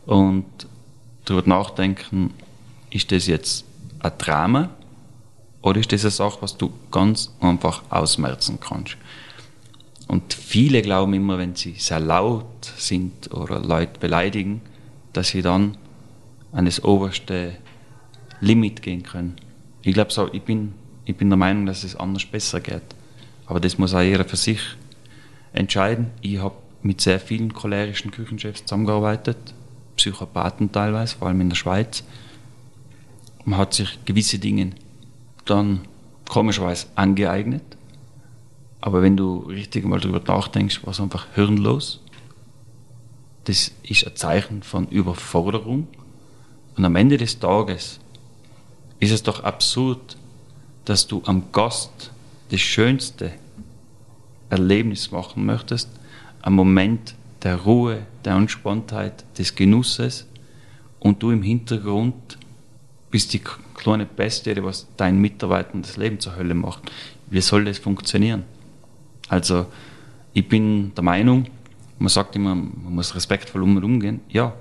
[0.07, 0.47] und
[1.25, 2.33] darüber nachdenken,
[2.91, 3.65] ist das jetzt
[4.01, 4.71] ein Drama
[5.63, 8.97] oder ist das eine Sache, was du ganz einfach ausmerzen kannst?
[10.07, 14.63] Und viele glauben immer, wenn sie sehr laut sind oder Leute beleidigen,
[15.19, 15.77] dass sie dann
[16.53, 17.57] an das oberste
[18.41, 19.35] Limit gehen können.
[19.83, 20.75] Ich glaube so, ich bin,
[21.07, 22.95] ich bin der Meinung, dass es anders besser geht.
[23.47, 24.61] Aber das muss auch jeder für sich
[25.53, 26.13] entscheiden.
[26.21, 29.55] Ich habe mit sehr vielen cholerischen Küchenchefs zusammengearbeitet,
[29.97, 32.05] Psychopathen teilweise, vor allem in der Schweiz.
[33.45, 34.71] Man hat sich gewisse Dinge
[35.47, 35.81] dann
[36.29, 37.65] komischerweise angeeignet.
[38.81, 42.05] Aber wenn du richtig mal darüber nachdenkst, war es einfach hirnlos.
[43.49, 45.89] Das ist ein Zeichen von Überforderung.
[46.77, 47.99] Und am Ende des Tages
[49.01, 50.19] ist es doch absurd,
[50.85, 52.11] dass du am Gast
[52.51, 53.33] das schönste
[54.51, 55.89] Erlebnis machen möchtest,
[56.43, 60.27] am Moment der Ruhe, der Entspanntheit, des Genusses
[61.01, 62.37] und du im Hintergrund
[63.11, 63.41] bist die
[63.75, 66.83] kleine Beste, was deinen Mitarbeitern das Leben zur Hölle macht.
[67.31, 68.45] Wie soll das funktionieren?
[69.29, 69.65] Also,
[70.35, 71.47] ich bin der Meinung,
[71.99, 74.21] man sagt immer, man muss respektvoll um und umgehen.
[74.29, 74.55] Ja,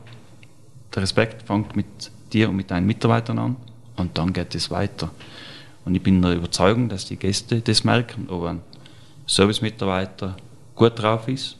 [0.93, 3.55] der Respekt fängt mit dir und mit deinen Mitarbeitern an
[3.95, 5.11] und dann geht es weiter.
[5.85, 8.61] Und ich bin der Überzeugung, dass die Gäste das merken, ob ein
[9.25, 10.35] Servicemitarbeiter
[10.75, 11.57] gut drauf ist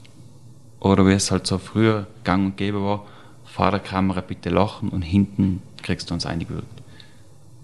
[0.79, 3.05] oder wie es halt so früher gang und gäbe war,
[3.45, 6.67] vor der Kamera bitte lachen und hinten kriegst du uns eingewürgt.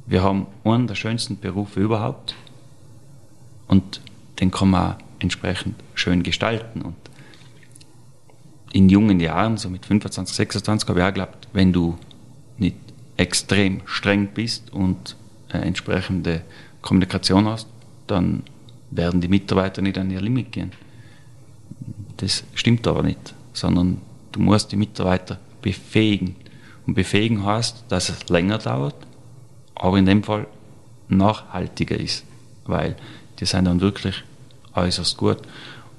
[0.06, 2.36] Wir haben einen der schönsten Berufe überhaupt
[3.68, 4.02] und
[4.40, 6.82] den kann man entsprechend schön gestalten.
[6.82, 6.96] Und
[8.74, 11.98] in jungen Jahren, so mit 25, 26, habe ich auch geglaubt, wenn du
[12.58, 12.76] nicht
[13.16, 15.16] extrem streng bist und
[15.50, 16.42] äh, entsprechende
[16.82, 17.68] Kommunikation hast,
[18.08, 18.44] dann
[18.92, 20.72] werden die Mitarbeiter nicht an ihr Limit gehen.
[22.18, 26.36] Das stimmt aber nicht, sondern du musst die Mitarbeiter befähigen.
[26.86, 28.96] Und befähigen heißt, dass es länger dauert,
[29.76, 30.48] aber in dem Fall
[31.08, 32.26] nachhaltiger ist,
[32.66, 32.96] weil
[33.40, 34.24] die sind dann wirklich
[34.74, 35.38] äußerst gut.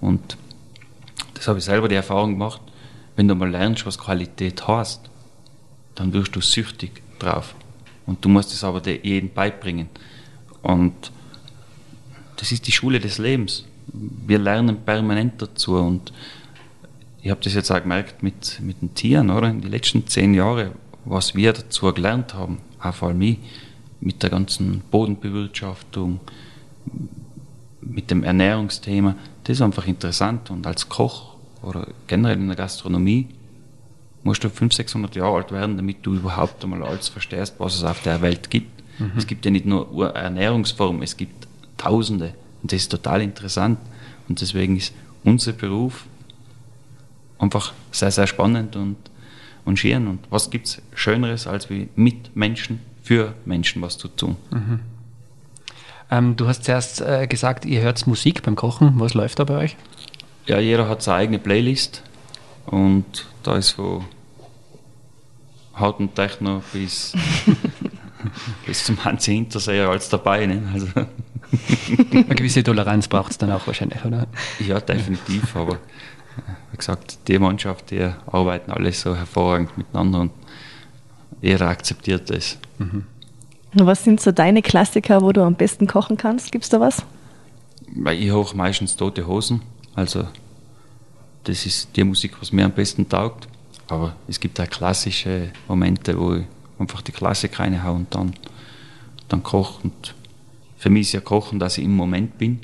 [0.01, 0.37] Und
[1.45, 2.63] das habe ich selber die Erfahrung gemacht,
[3.17, 5.11] wenn du mal lernst, was Qualität heißt,
[5.95, 7.55] dann wirst du süchtig drauf.
[8.07, 9.91] Und du musst es aber jedem beibringen.
[10.63, 11.13] Und
[12.37, 13.67] das ist die Schule des Lebens.
[13.93, 15.75] Wir lernen permanent dazu.
[15.75, 16.15] Und
[17.21, 19.51] ich habe das jetzt auch gemerkt mit, mit den Tieren, oder?
[19.51, 20.71] In den letzten zehn Jahren,
[21.05, 23.39] was wir dazu gelernt haben, auch vor allem ich,
[24.01, 26.21] mit der ganzen Bodenbewirtschaftung,
[27.83, 30.51] mit dem Ernährungsthema, das ist einfach interessant.
[30.51, 31.34] Und als Koch
[31.65, 33.29] oder generell in der Gastronomie
[34.23, 37.85] musst du 500, 600 Jahre alt werden, damit du überhaupt einmal alles verstehst, was es
[37.85, 38.83] auf der Welt gibt.
[38.99, 39.13] Mhm.
[39.17, 41.47] Es gibt ja nicht nur Ernährungsformen, es gibt
[41.77, 42.35] Tausende.
[42.63, 43.79] Und das ist total interessant.
[44.29, 46.07] Und deswegen ist unser Beruf
[47.39, 48.97] einfach sehr, sehr spannend und,
[49.65, 50.07] und schön.
[50.07, 54.37] Und was gibt es Schöneres, als wie mit Menschen, für Menschen was zu tun?
[54.51, 54.81] Mhm.
[56.11, 58.95] Ähm, du hast zuerst äh, gesagt, ihr hört Musik beim Kochen.
[58.97, 59.77] Was läuft da bei euch?
[60.47, 62.03] Ja, jeder hat seine eigene Playlist.
[62.67, 64.05] Und da ist von
[65.79, 67.15] Haut und Techno bis,
[68.67, 70.47] bis zum Hansi Hinterseher alles dabei.
[70.47, 70.63] Ne?
[70.73, 70.87] Also
[72.13, 74.27] Eine gewisse Toleranz braucht es dann auch wahrscheinlich, oder?
[74.61, 75.55] Ja, definitiv.
[75.57, 75.79] Aber
[76.71, 80.33] wie gesagt, die Mannschaft, die arbeiten alle so hervorragend miteinander und
[81.41, 82.59] jeder akzeptiert das.
[82.79, 83.05] Mhm.
[83.75, 86.53] Was sind so deine Klassiker, wo du am besten kochen kannst?
[86.53, 87.03] Gibt es da was?
[88.13, 89.63] Ich hoch meistens tote Hosen.
[89.95, 90.27] Also
[91.45, 93.49] das ist die Musik, was mir am besten taugt.
[93.89, 96.45] Aber es gibt auch klassische Momente, wo ich
[96.79, 98.35] einfach die Klassik reinhaue und dann,
[99.29, 99.85] dann koche.
[99.85, 100.15] Und
[100.79, 102.61] für mich ist ja Kochen, dass ich im Moment bin.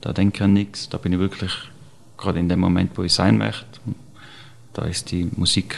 [0.00, 0.88] Da denke ich an nichts.
[0.88, 1.52] Da bin ich wirklich
[2.16, 3.66] gerade in dem Moment, wo ich sein möchte.
[3.86, 3.96] Und
[4.72, 5.76] da ist die Musik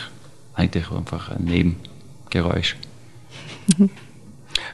[0.55, 2.77] eigentlich einfach ein Nebengeräusch.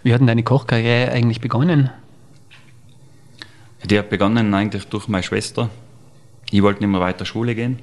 [0.02, 1.90] Wie hat denn deine Kochkarriere eigentlich begonnen?
[3.84, 5.70] Die hat begonnen eigentlich durch meine Schwester.
[6.50, 7.78] Ich wollte nicht mehr weiter Schule gehen.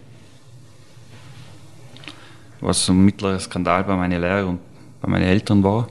[2.61, 4.59] Was ein mittlerer Skandal bei meinen Lehrern und
[5.01, 5.87] bei meinen Eltern war.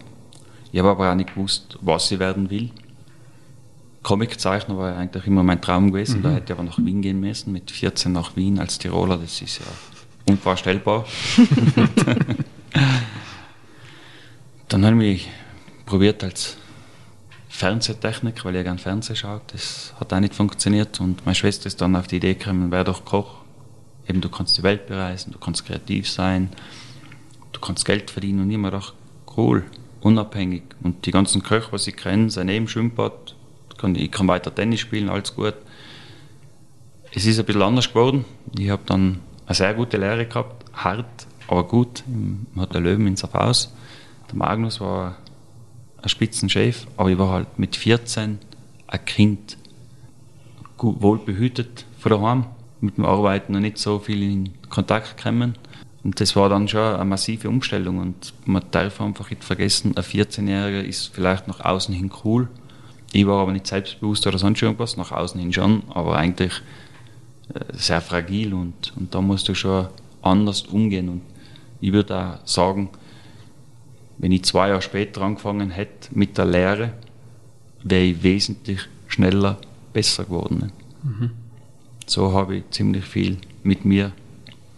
[0.73, 2.71] Ich habe aber auch nicht gewusst, was ich werden will.
[4.03, 6.19] Comiczeichner war eigentlich immer mein Traum gewesen.
[6.19, 6.23] Mhm.
[6.23, 9.17] Da hätte ich aber nach Wien gehen müssen, mit 14 nach Wien als Tiroler.
[9.17, 9.67] Das ist ja
[10.27, 11.07] unvorstellbar.
[14.69, 15.31] Dann habe ich
[15.87, 16.57] probiert als
[17.55, 19.41] Fernsehtechnik, weil ich gerne Fernsehen schaue.
[19.53, 22.83] Das hat auch nicht funktioniert und meine Schwester ist dann auf die Idee gekommen, wäre
[22.83, 23.37] doch Koch.
[24.09, 26.51] Eben, du kannst die Welt bereisen, du kannst kreativ sein,
[27.53, 28.95] du kannst Geld verdienen und immer doch
[29.37, 29.65] cool,
[30.01, 30.65] unabhängig.
[30.83, 33.37] Und die ganzen Köche, was ich kenne, sind eben Schwimmbad,
[33.95, 35.55] ich kann weiter Tennis spielen, alles gut.
[37.13, 38.25] es ist ein bisschen anders geworden.
[38.59, 42.03] Ich habe dann eine sehr gute Lehre gehabt, hart, aber gut.
[42.09, 43.73] Im Hotel Löwen in Safhaus.
[44.29, 45.19] Der Magnus war
[46.05, 48.39] ein Spitzenchef, aber ich war halt mit 14
[48.87, 49.57] ein Kind,
[50.77, 52.47] gut, wohl behütet von daheim,
[52.81, 55.55] mit dem Arbeiten noch nicht so viel in Kontakt gekommen.
[56.03, 60.03] Und das war dann schon eine massive Umstellung und man darf einfach nicht vergessen, ein
[60.03, 62.49] 14-Jähriger ist vielleicht nach außen hin cool.
[63.13, 66.53] Ich war aber nicht selbstbewusst oder sonst irgendwas, nach außen hin schon, aber eigentlich
[67.55, 69.87] äh, sehr fragil und, und da musst du schon
[70.21, 71.09] anders umgehen.
[71.09, 71.23] Und
[71.81, 72.91] ich würde auch sagen,
[74.19, 76.93] wenn ich zwei Jahre später angefangen hätte mit der Lehre,
[77.83, 79.59] wäre ich wesentlich schneller
[79.93, 80.73] besser geworden.
[81.03, 81.31] Mhm.
[82.07, 84.13] So habe ich ziemlich viel mit mir,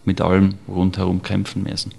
[0.04, 1.92] mit allem rundherum kämpfen müssen.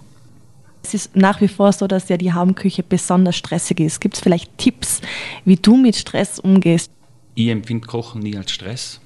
[0.84, 4.00] Es ist nach wie vor so, dass ja die Haubenküche besonders stressig ist.
[4.00, 5.02] Gibt es vielleicht Tipps,
[5.44, 6.92] wie du mit Stress umgehst?
[7.36, 9.02] Ich empfinde Kochen nie als Stress.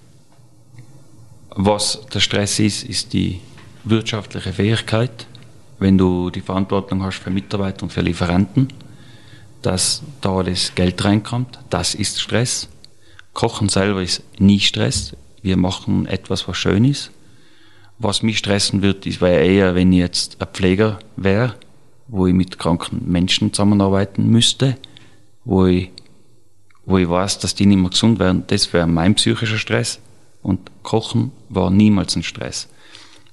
[1.49, 3.39] Was der Stress ist, ist die
[3.83, 5.25] wirtschaftliche Fähigkeit,
[5.81, 8.67] wenn du die Verantwortung hast für Mitarbeiter und für Lieferanten,
[9.63, 12.69] dass da das Geld reinkommt, das ist Stress.
[13.33, 15.15] Kochen selber ist nie Stress.
[15.41, 17.09] Wir machen etwas, was schön ist.
[17.97, 21.55] Was mich stressen wird, ist wäre eher, wenn ich jetzt ein Pfleger wäre,
[22.07, 24.77] wo ich mit kranken Menschen zusammenarbeiten müsste,
[25.45, 25.89] wo ich,
[26.85, 28.43] wo ich weiß, dass die nicht mehr gesund werden.
[28.47, 29.99] Das wäre mein psychischer Stress.
[30.43, 32.67] Und Kochen war niemals ein Stress.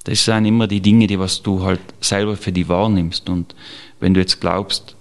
[0.08, 3.28] Das sind immer die Dinge, die was du halt selber für die wahrnimmst.
[3.28, 3.54] Und
[4.00, 4.96] wenn du jetzt glaubst,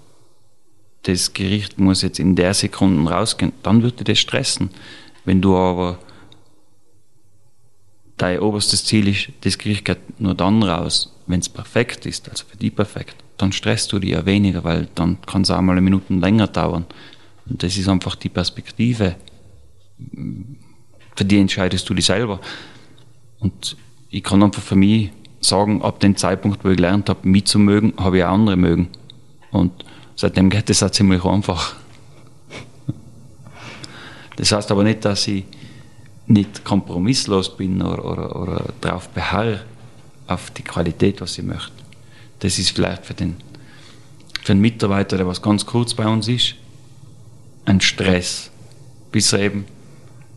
[1.04, 4.70] das Gericht muss jetzt in der Sekunde rausgehen, dann würde das stressen.
[5.24, 5.98] Wenn du aber
[8.18, 12.44] dein oberstes Ziel ist, das Gericht geht nur dann raus, wenn es perfekt ist, also
[12.46, 15.72] für die perfekt, dann stresst du dich ja weniger, weil dann kann es auch mal
[15.72, 16.86] eine Minute länger dauern.
[17.48, 19.16] Und das ist einfach die Perspektive.
[21.16, 22.42] Für die entscheidest du dich selber.
[23.40, 23.78] Und
[24.18, 27.60] ich kann einfach für mich sagen, ab dem Zeitpunkt, wo ich gelernt habe, mich zu
[27.60, 28.88] mögen, habe ich auch andere mögen.
[29.52, 29.72] Und
[30.16, 31.76] seitdem geht es auch ziemlich einfach.
[34.38, 35.46] Das heißt aber nicht, dass ich
[36.26, 39.62] nicht kompromisslos bin oder, oder, oder darauf beharre,
[40.26, 41.72] auf die Qualität, was ich möchte.
[42.40, 43.36] Das ist vielleicht für den,
[44.42, 46.56] für den Mitarbeiter, der was ganz kurz bei uns ist,
[47.66, 48.50] ein Stress,
[49.12, 49.66] bis er eben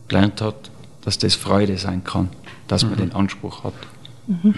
[0.07, 0.69] gelernt hat,
[1.01, 2.29] dass das Freude sein kann,
[2.67, 2.97] dass man mhm.
[2.97, 3.73] den Anspruch hat.
[4.27, 4.55] Mhm.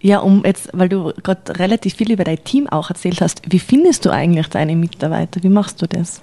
[0.00, 3.58] Ja, um jetzt, weil du gerade relativ viel über dein Team auch erzählt hast, wie
[3.58, 5.42] findest du eigentlich deine Mitarbeiter?
[5.42, 6.22] Wie machst du das?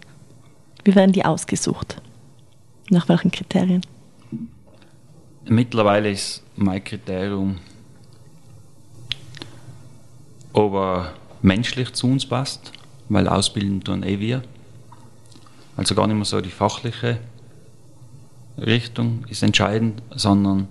[0.84, 2.02] Wie werden die ausgesucht?
[2.90, 3.82] Nach welchen Kriterien?
[5.46, 7.58] Mittlerweile ist mein Kriterium,
[10.54, 12.72] ob er menschlich zu uns passt,
[13.10, 14.44] weil ausbilden tun eh wir.
[15.76, 17.18] Also gar nicht mehr so die fachliche
[18.58, 20.68] Richtung ist entscheidend, sondern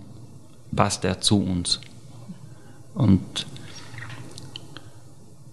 [0.75, 1.81] passt er zu uns.
[2.95, 3.47] Und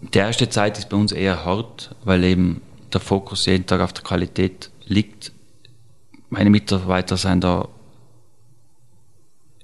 [0.02, 2.62] die erste Zeit ist bei uns eher hart, weil eben
[2.94, 5.32] der Fokus jeden Tag auf der Qualität liegt.
[6.30, 7.68] Meine Mitarbeiter sind da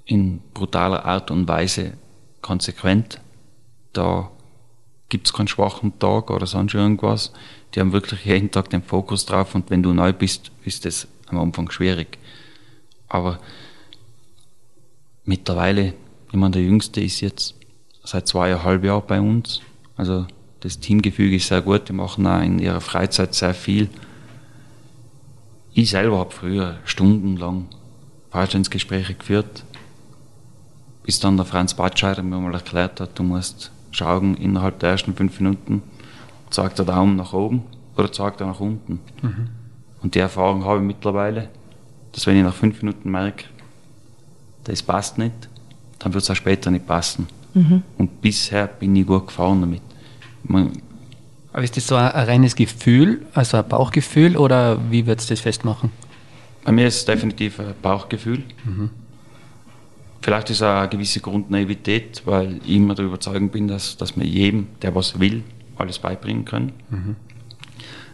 [0.04, 1.94] in brutaler Art und Weise
[2.42, 3.20] konsequent.
[3.92, 4.30] Da
[5.08, 7.32] gibt es keinen schwachen Tag oder sonst irgendwas.
[7.74, 11.08] Die haben wirklich jeden Tag den Fokus drauf und wenn du neu bist, ist das
[11.26, 12.18] am Anfang schwierig.
[13.08, 13.38] Aber
[15.24, 15.94] mittlerweile,
[16.28, 17.54] ich meine, der Jüngste ist jetzt
[18.04, 19.60] seit zweieinhalb Jahren bei uns.
[19.96, 20.26] Also
[20.60, 23.88] das Teamgefüge ist sehr gut, die machen auch in ihrer Freizeit sehr viel.
[25.74, 27.66] Ich selber habe früher stundenlang
[28.30, 29.64] Vorstandsgespräche geführt,
[31.04, 35.14] bis dann der Franz Batscheider mir mal erklärt hat, du musst schauen, innerhalb der ersten
[35.14, 35.82] fünf Minuten
[36.50, 37.62] zeigt der Daumen nach oben
[37.96, 39.00] oder zeigt er nach unten.
[39.22, 39.48] Mhm.
[40.02, 41.48] Und die Erfahrung habe ich mittlerweile,
[42.16, 43.44] dass wenn ich nach fünf Minuten merke,
[44.64, 45.34] das passt nicht,
[45.98, 47.28] dann wird es auch später nicht passen.
[47.52, 47.82] Mhm.
[47.98, 49.82] Und bisher bin ich gut gefahren damit.
[50.44, 50.72] Man
[51.52, 55.34] Aber ist das so ein, ein, reines Gefühl, also ein Bauchgefühl, oder wie würdest du
[55.34, 55.90] das festmachen?
[56.64, 58.42] Bei mir ist es definitiv ein Bauchgefühl.
[58.64, 58.90] Mhm.
[60.22, 64.16] Vielleicht ist es auch eine gewisse Grundnaivität, weil ich immer der Überzeugung bin, dass, dass
[64.16, 65.44] man jedem, der was will,
[65.76, 66.72] alles beibringen kann.
[66.88, 67.16] Mhm.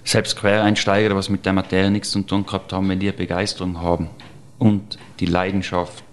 [0.04, 4.10] Selbst Quereinsteiger, was mit der Materie nichts zu tun gehabt haben, wenn die Begeisterung haben
[4.58, 6.04] und die Leidenschaft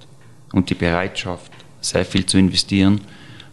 [0.54, 3.02] und die Bereitschaft, sehr viel zu investieren,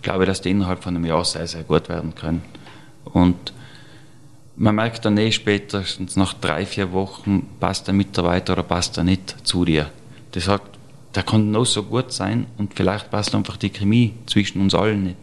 [0.02, 2.42] glaube ich, dass die innerhalb von einem Jahr sehr, sehr gut werden können.
[3.04, 3.52] Und
[4.56, 9.04] man merkt dann eh spätestens nach drei, vier Wochen, passt der Mitarbeiter oder passt er
[9.04, 9.90] nicht zu dir.
[10.32, 10.76] Das sagt,
[11.14, 15.04] der kann noch so gut sein und vielleicht passt einfach die Chemie zwischen uns allen
[15.04, 15.16] nicht.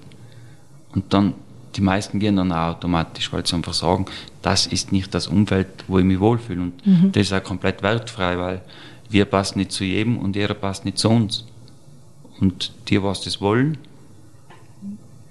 [0.94, 1.34] Und dann,
[1.76, 4.06] die meisten gehen dann auch automatisch, weil sie einfach sagen,
[4.44, 6.62] das ist nicht das Umfeld, wo ich mich wohlfühle.
[6.62, 7.12] Und mhm.
[7.14, 8.62] das ist auch komplett wertfrei, weil
[9.10, 11.46] wir passen nicht zu jedem und jeder passt nicht zu uns.
[12.40, 13.78] Und die, was das wollen,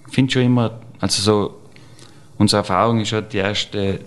[0.08, 1.60] finde schon immer, also so,
[2.38, 4.00] unsere Erfahrung ist schon, die erste,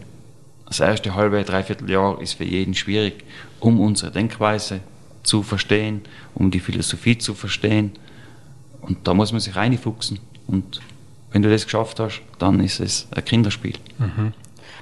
[0.66, 3.24] das erste halbe, dreiviertel Jahr ist für jeden schwierig,
[3.60, 4.82] um unsere Denkweise
[5.22, 6.02] zu verstehen,
[6.34, 7.92] um die Philosophie zu verstehen.
[8.82, 10.20] Und da muss man sich reinfuchsen.
[10.48, 10.80] Und
[11.32, 13.76] wenn du das geschafft hast, dann ist es ein Kinderspiel.
[14.00, 14.34] Mhm.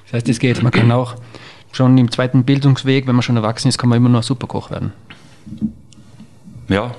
[0.04, 0.62] Das heißt, es geht.
[0.62, 1.16] Man kann auch
[1.72, 4.92] schon im zweiten Bildungsweg, wenn man schon erwachsen ist, kann man immer noch Superkoch werden.
[6.68, 6.94] Ja,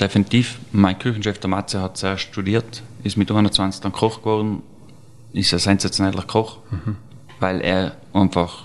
[0.00, 0.58] definitiv.
[0.72, 4.62] Mein Küchenchef, der Matze, hat zuerst studiert, ist mit 21 dann Koch geworden,
[5.32, 6.96] ist ein sensationeller Koch, mhm.
[7.38, 8.64] weil er einfach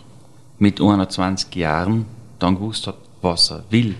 [0.59, 2.05] mit 21 Jahren
[2.39, 3.95] dann gewusst hat, was er will.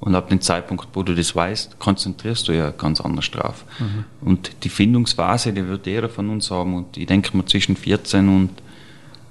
[0.00, 3.64] Und ab dem Zeitpunkt, wo du das weißt, konzentrierst du ja ganz anders drauf.
[3.80, 4.04] Mhm.
[4.20, 6.74] Und die Findungsphase, die wird jeder von uns haben.
[6.76, 8.50] Und ich denke mal, zwischen 14 und,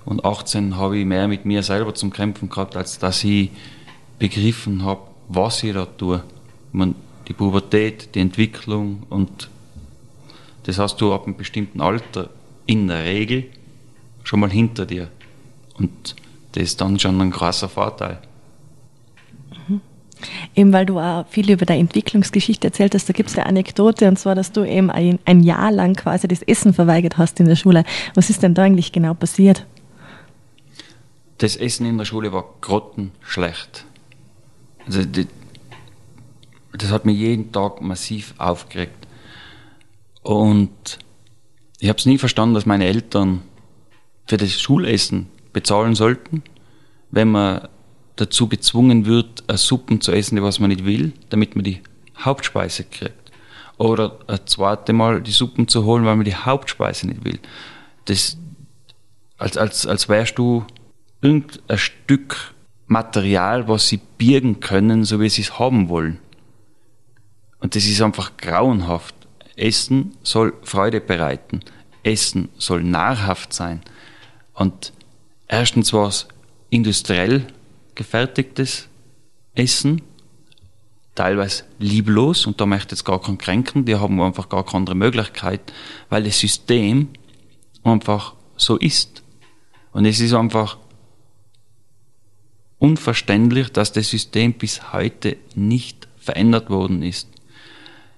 [0.08, 3.52] und 18 habe ich mehr mit mir selber zum Kämpfen gehabt, als dass ich
[4.20, 6.24] begriffen habe, was ich da tue.
[6.72, 6.96] Man,
[7.28, 9.50] die Pubertät, die Entwicklung und
[10.64, 12.30] das hast du ab einem bestimmten Alter
[12.66, 13.48] in der Regel
[14.24, 15.10] schon mal hinter dir.
[15.78, 16.16] Und
[16.54, 18.20] das ist dann schon ein krasser Vorteil.
[20.56, 24.08] Eben weil du auch viel über deine Entwicklungsgeschichte erzählt hast, da gibt es eine Anekdote
[24.08, 27.46] und zwar, dass du eben ein, ein, Jahr lang quasi das Essen verweigert hast in
[27.46, 27.84] der Schule.
[28.16, 29.66] Was ist denn da eigentlich genau passiert?
[31.38, 33.86] Das Essen in der Schule war grottenschlecht.
[34.86, 35.28] Also die,
[36.74, 39.08] das hat mich jeden Tag massiv aufgeregt.
[40.24, 41.00] Und
[41.80, 43.44] ich habe es nie verstanden, dass meine Eltern
[44.26, 46.44] für das Schulessen bezahlen sollten,
[47.12, 47.68] wenn man
[48.16, 51.82] dazu gezwungen wird, Suppen zu essen, die was man nicht will, damit man die
[52.18, 53.32] Hauptspeise kriegt.
[53.78, 57.40] Oder ein zweites Mal die Suppen zu holen, weil man die Hauptspeise nicht will.
[58.06, 58.38] Das,
[59.38, 60.66] als, als, als wärst du
[61.22, 62.54] irgendein Stück
[62.88, 66.20] Material, was sie birgen können, so wie sie es haben wollen.
[67.60, 69.16] Und das ist einfach grauenhaft.
[69.56, 71.62] Essen soll Freude bereiten.
[72.04, 73.82] Essen soll nahrhaft sein.
[74.54, 74.94] Und
[75.48, 76.28] erstens war es
[76.70, 77.48] industriell
[77.96, 78.88] gefertigtes
[79.56, 80.02] Essen,
[81.16, 84.78] teilweise lieblos, und da möchte ich jetzt gar keinen kränken, die haben einfach gar keine
[84.78, 85.74] andere Möglichkeit,
[86.10, 87.10] weil das System
[87.84, 89.24] einfach so ist.
[89.92, 90.78] Und es ist einfach
[92.88, 97.28] unverständlich, dass das System bis heute nicht verändert worden ist.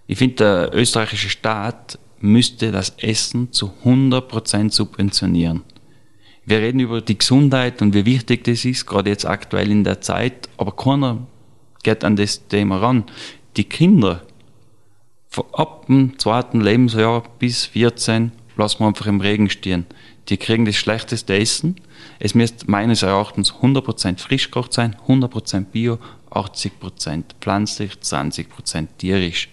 [0.06, 5.64] Ich finde, der österreichische Staat müsste das Essen zu 100% subventionieren.
[6.46, 10.02] Wir reden über die Gesundheit und wie wichtig das ist, gerade jetzt aktuell in der
[10.02, 11.28] Zeit, aber keiner
[11.84, 13.06] geht an das Thema ran.
[13.58, 14.24] Die Kinder,
[15.54, 19.86] ab dem zweiten Lebensjahr bis 14, lassen wir einfach im Regen stehen.
[20.30, 21.76] Die kriegen das schlechteste Essen.
[22.20, 25.98] Es müsste meines Erachtens 100% frisch gekocht sein, 100% Bio,
[26.30, 29.50] 80% pflanzlich, 20% tierisch.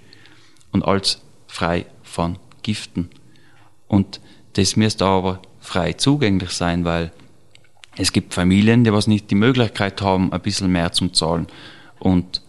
[0.72, 3.09] Und alles frei von Giften.
[3.89, 4.20] Und
[4.55, 7.12] das müsste aber frei zugänglich sein, weil
[7.97, 11.47] es gibt Familien, die was nicht die Möglichkeit haben, ein bisschen mehr zu zahlen.
[11.99, 12.43] Und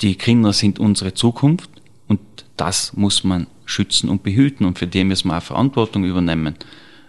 [0.00, 1.70] die Kinder sind unsere Zukunft
[2.08, 2.20] und
[2.56, 6.54] das muss man schützen und behüten und für die müssen wir auch Verantwortung übernehmen.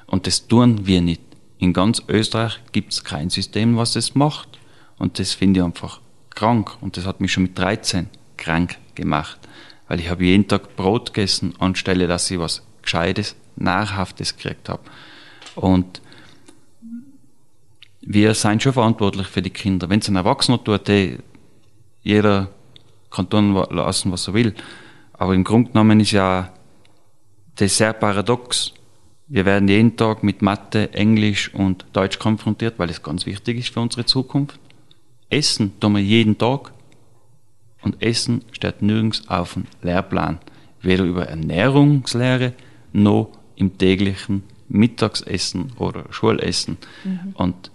[0.07, 1.21] Und das tun wir nicht.
[1.59, 4.59] In ganz Österreich gibt es kein System, was das macht.
[4.97, 6.01] Und das finde ich einfach
[6.31, 6.77] krank.
[6.81, 9.39] Und das hat mich schon mit 13 krank gemacht.
[9.87, 14.81] Weil ich habe jeden Tag Brot gegessen, anstelle dass ich was Gescheites Nahrhaftes gekriegt habe.
[15.55, 16.01] Und
[18.01, 19.89] wir sind schon verantwortlich für die Kinder.
[19.89, 21.17] Wenn es ein Erwachsener tut, hey,
[22.03, 22.49] jeder
[23.09, 24.53] kann tun lassen, was er will.
[25.17, 26.53] Aber im Grunde genommen ist ja
[27.55, 28.73] das sehr paradox.
[29.27, 33.73] Wir werden jeden Tag mit Mathe, Englisch und Deutsch konfrontiert, weil es ganz wichtig ist
[33.73, 34.59] für unsere Zukunft.
[35.29, 36.71] Essen tun wir jeden Tag.
[37.81, 40.39] Und Essen steht nirgends auf dem Lehrplan.
[40.81, 42.53] Weder über Ernährungslehre
[42.93, 46.77] noch im täglichen Mittagsessen oder Schulessen.
[47.03, 47.33] Mhm.
[47.33, 47.71] Und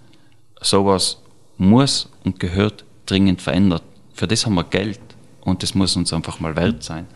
[0.60, 1.18] sowas
[1.58, 3.82] muss und gehört dringend verändert.
[4.14, 5.00] Für das haben wir Geld
[5.40, 7.06] und das muss uns einfach mal wert sein.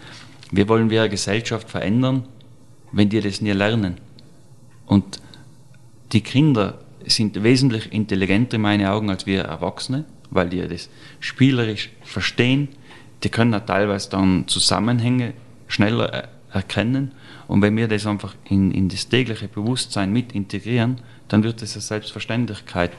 [0.50, 2.24] Wie wollen wir eine Gesellschaft verändern,
[2.92, 3.96] wenn die das nie lernen?
[4.86, 5.20] Und
[6.12, 10.88] die Kinder sind wesentlich intelligenter in meinen Augen als wir Erwachsene, weil die das
[11.20, 12.68] spielerisch verstehen.
[13.22, 15.34] Die können auch teilweise dann Zusammenhänge
[15.68, 17.12] schneller erkennen
[17.48, 21.74] und wenn wir das einfach in, in das tägliche Bewusstsein mit integrieren, dann wird das
[21.74, 22.92] eine Selbstverständlichkeit.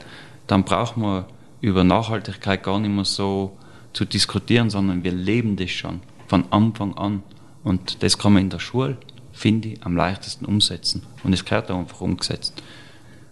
[0.46, 1.26] Dann brauchen wir
[1.60, 3.56] über Nachhaltigkeit gar nicht mehr so
[3.92, 7.22] zu diskutieren, sondern wir leben das schon von Anfang an.
[7.64, 8.96] Und das kann man in der Schule,
[9.32, 11.02] finde ich, am leichtesten umsetzen.
[11.22, 12.62] Und es gehört auch einfach umgesetzt.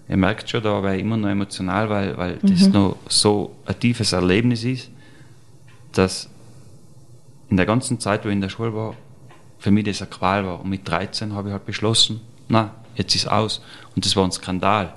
[0.08, 2.48] Ihr merkt schon, da war ich immer noch emotional, weil, weil mhm.
[2.48, 4.90] das noch so ein tiefes Erlebnis ist,
[5.92, 6.28] dass
[7.48, 8.94] in der ganzen Zeit, wo ich in der Schule war,
[9.58, 10.60] für mich das eine Qual war.
[10.60, 13.62] Und mit 13 habe ich halt beschlossen, na, jetzt ist aus.
[13.94, 14.94] Und das war ein Skandal.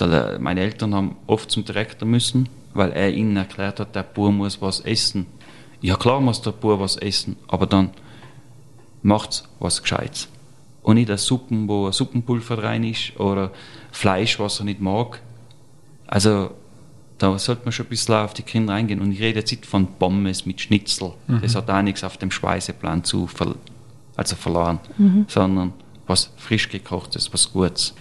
[0.00, 4.32] Äh, meine Eltern haben oft zum Direktor müssen, weil er ihnen erklärt hat, der Bub
[4.32, 5.26] muss was essen.
[5.80, 7.90] Ja klar muss der Bub was essen, aber dann
[9.02, 10.28] macht's was Gescheites.
[10.82, 13.50] Und nicht eine Suppen, wo ein Suppenpulver rein ist oder
[13.92, 15.20] Fleisch, was er nicht mag.
[16.06, 16.50] Also
[17.18, 19.00] da sollte man schon ein bisschen auf die Kinder eingehen.
[19.00, 21.12] Und ich rede jetzt nicht von Pommes mit Schnitzel.
[21.26, 21.42] Mhm.
[21.42, 23.54] Das hat auch nichts auf dem Speiseplan zu ver
[24.16, 25.26] also verloren, mhm.
[25.28, 25.72] sondern
[26.08, 27.94] was frisch gekochtes, was Gutes.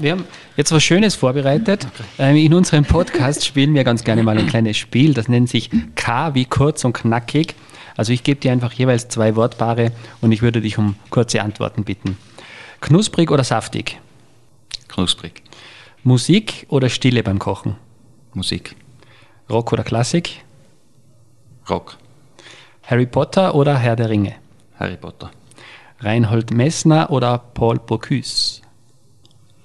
[0.00, 0.24] Wir haben
[0.56, 1.86] jetzt was Schönes vorbereitet.
[1.86, 2.04] Okay.
[2.18, 5.12] Ähm, in unserem Podcast spielen wir ganz gerne mal ein kleines Spiel.
[5.12, 7.54] Das nennt sich K wie kurz und knackig.
[7.96, 9.90] Also ich gebe dir einfach jeweils zwei Wortpaare
[10.20, 12.16] und ich würde dich um kurze Antworten bitten.
[12.80, 14.00] Knusprig oder saftig?
[14.86, 15.42] Knusprig.
[16.04, 17.74] Musik oder Stille beim Kochen?
[18.34, 18.76] Musik.
[19.50, 20.44] Rock oder Klassik?
[21.68, 21.98] Rock.
[22.84, 24.36] Harry Potter oder Herr der Ringe?
[24.78, 25.32] Harry Potter.
[26.00, 28.62] Reinhold Messner oder Paul Bocuse?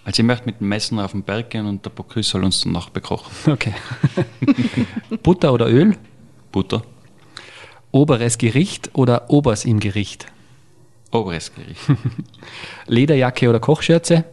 [0.05, 2.61] Also ich möchte mit dem Messner auf den Berg gehen und der Bocuse soll uns
[2.61, 3.31] danach bekochen.
[3.51, 3.73] Okay.
[5.23, 5.97] Butter oder Öl?
[6.51, 6.83] Butter.
[7.91, 10.25] Oberes Gericht oder Obers im Gericht?
[11.11, 11.79] Oberes Gericht.
[12.87, 14.25] Lederjacke oder Kochschürze?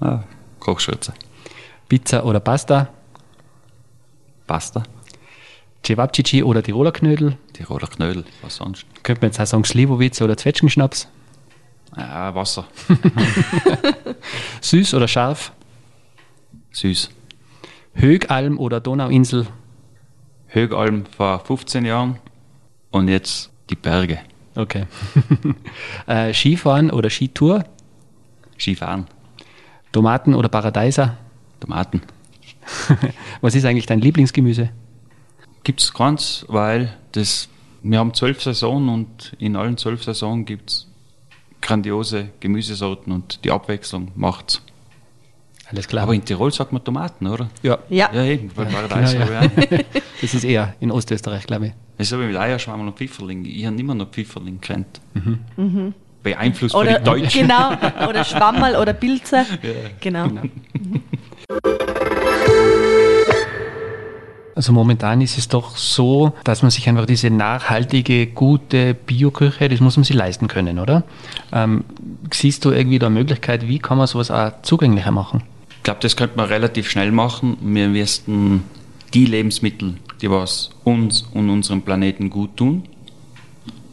[0.00, 0.24] Ah,
[0.58, 1.12] Kochschürze.
[1.88, 2.88] Pizza oder Pasta?
[4.46, 4.82] Pasta.
[5.84, 7.36] Cevapcici oder Tiroler Knödel?
[7.52, 8.86] Tiroler Knödel, was sonst?
[9.02, 11.08] Könnte man jetzt auch sagen Slivovitz oder Zwetschgenschnaps?
[11.96, 12.66] Ja, Wasser.
[14.60, 15.52] Süß oder scharf?
[16.72, 17.10] Süß.
[17.94, 19.46] Högalm oder Donauinsel?
[20.46, 22.18] Högalm vor 15 Jahren
[22.90, 24.20] und jetzt die Berge.
[24.54, 24.86] Okay.
[26.06, 27.64] äh, Skifahren oder Skitour?
[28.58, 29.06] Skifahren.
[29.92, 31.16] Tomaten oder Paradeiser?
[31.60, 32.02] Tomaten.
[33.40, 34.70] Was ist eigentlich dein Lieblingsgemüse?
[35.64, 37.48] Gibt es keins, weil das,
[37.82, 40.91] wir haben zwölf Saisonen und in allen zwölf Saisonen gibt es
[41.62, 44.60] grandiose Gemüsesorten und die Abwechslung macht's.
[45.70, 46.02] Alles klar.
[46.02, 47.48] Aber in Tirol sagt man Tomaten, oder?
[47.62, 47.78] Ja.
[47.88, 49.50] Ja, ja eben, weil Paradeiser ja, ja.
[50.20, 51.72] Das ist eher in Ostösterreich, glaube ich.
[51.96, 53.44] Das ist wie mit Eierschwammerl und Pfifferling.
[53.46, 55.00] Ich habe immer noch Pfifferling kennt.
[55.14, 55.38] Mhm.
[55.56, 55.94] Mhm.
[56.22, 57.42] Beeinflusst oder, von den Deutschen.
[57.42, 57.72] Genau,
[58.08, 59.46] oder Schwammerl oder Pilze.
[59.62, 60.28] Ja, genau.
[60.28, 60.42] genau.
[60.42, 61.02] Mhm.
[64.54, 69.80] Also momentan ist es doch so, dass man sich einfach diese nachhaltige, gute Bioküche, das
[69.80, 71.04] muss man sich leisten können, oder?
[71.52, 71.84] Ähm,
[72.32, 75.42] siehst du irgendwie da eine Möglichkeit, wie kann man sowas auch zugänglicher machen?
[75.78, 77.56] Ich glaube, das könnte man relativ schnell machen.
[77.60, 78.64] Wir müssten
[79.14, 82.84] die Lebensmittel, die was uns und unserem Planeten gut tun,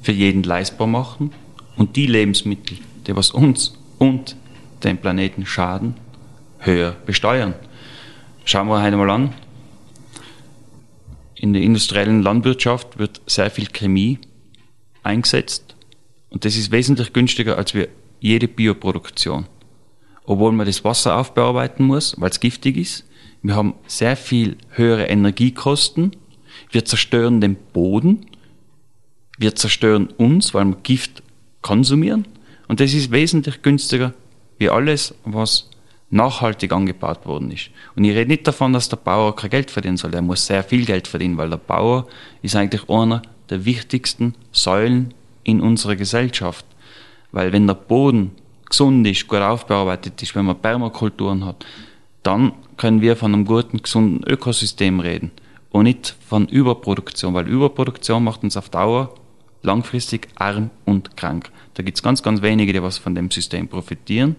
[0.01, 1.31] für jeden leistbar machen
[1.77, 4.35] und die Lebensmittel, die was uns und
[4.83, 5.95] dem Planeten schaden,
[6.59, 7.53] höher besteuern.
[8.45, 9.33] Schauen wir heute mal an,
[11.39, 14.19] in der industriellen Landwirtschaft wird sehr viel Chemie
[15.03, 15.75] eingesetzt
[16.29, 17.87] und das ist wesentlich günstiger als wir
[18.19, 19.47] jede Bioproduktion.
[20.25, 23.05] Obwohl man das Wasser aufbearbeiten muss, weil es giftig ist.
[23.41, 26.15] Wir haben sehr viel höhere Energiekosten.
[26.71, 28.25] Wir zerstören den Boden.
[29.37, 31.23] Wir zerstören uns, weil wir Gift
[31.61, 32.27] konsumieren.
[32.67, 34.13] Und das ist wesentlich günstiger
[34.57, 35.68] wie alles, was
[36.11, 37.69] nachhaltig angebaut worden ist.
[37.95, 40.11] Und ich rede nicht davon, dass der Bauer kein Geld verdienen soll.
[40.11, 42.07] Der muss sehr viel Geld verdienen, weil der Bauer
[42.41, 46.65] ist eigentlich einer der wichtigsten Säulen in unserer Gesellschaft.
[47.31, 48.31] Weil wenn der Boden
[48.67, 51.65] gesund ist, gut aufbearbeitet ist, wenn man Permakulturen hat,
[52.23, 55.31] dann können wir von einem guten, gesunden Ökosystem reden
[55.71, 59.13] und nicht von Überproduktion, weil Überproduktion macht uns auf Dauer
[59.61, 61.51] langfristig arm und krank.
[61.73, 64.35] Da gibt es ganz, ganz wenige, die was von dem System profitieren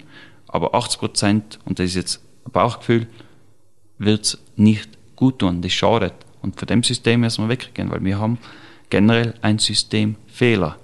[0.53, 3.07] aber 80 Prozent, und das ist jetzt ein Bauchgefühl,
[3.99, 5.63] wird es nicht gut tun.
[5.63, 6.15] Das schadet.
[6.43, 8.39] Und von dem System müssen wir weggehen, weil wir haben
[8.89, 10.77] generell ein Systemfehler.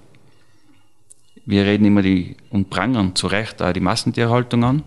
[1.45, 4.83] Wir reden immer die, und prangern zu Recht auch die Massentierhaltung an.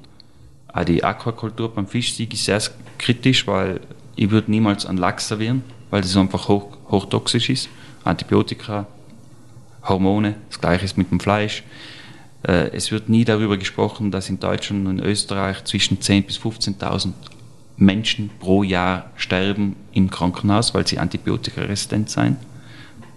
[0.71, 2.61] Auch die Aquakultur beim Fischsieg ist sehr
[2.97, 3.81] kritisch, weil
[4.15, 7.69] ich würde niemals einen Lachs servieren, weil das einfach hoch, hochtoxisch ist.
[8.03, 8.87] Antibiotika,
[9.83, 11.63] Hormone, das gleiche ist mit dem Fleisch.
[12.43, 17.13] Äh, es wird nie darüber gesprochen, dass in Deutschland und Österreich zwischen 10.000 bis 15.000
[17.77, 22.37] Menschen pro Jahr sterben im Krankenhaus, weil sie antibiotikaresistent sind.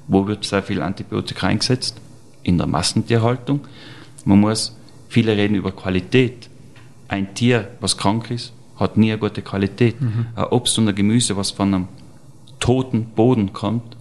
[0.08, 1.96] Wo wird sehr viel Antibiotika eingesetzt?
[2.42, 3.60] In der Massentierhaltung.
[4.24, 4.76] Man muss,
[5.08, 6.48] viele reden über Qualität.
[7.08, 10.00] Ein Tier, was krank ist, hat nie eine gute Qualität.
[10.00, 10.26] Mhm.
[10.34, 11.88] Ein Obst und ein Gemüse, was von einem
[12.58, 13.96] toten Boden kommt,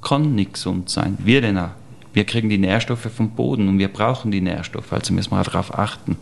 [0.00, 1.16] kann nicht gesund sein.
[1.22, 1.70] Wir denn auch
[2.12, 5.44] Wir kriegen die Nährstoffe vom Boden und wir brauchen die Nährstoffe, also müssen wir auch
[5.44, 6.16] darauf achten.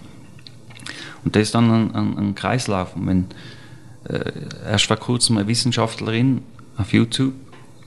[1.25, 2.97] Und das ist dann ein, ein, ein Kreislauf.
[2.97, 3.27] Und wenn
[4.09, 4.33] äh,
[4.67, 6.43] erst vor kurzem eine Wissenschaftlerin
[6.77, 7.35] auf YouTube,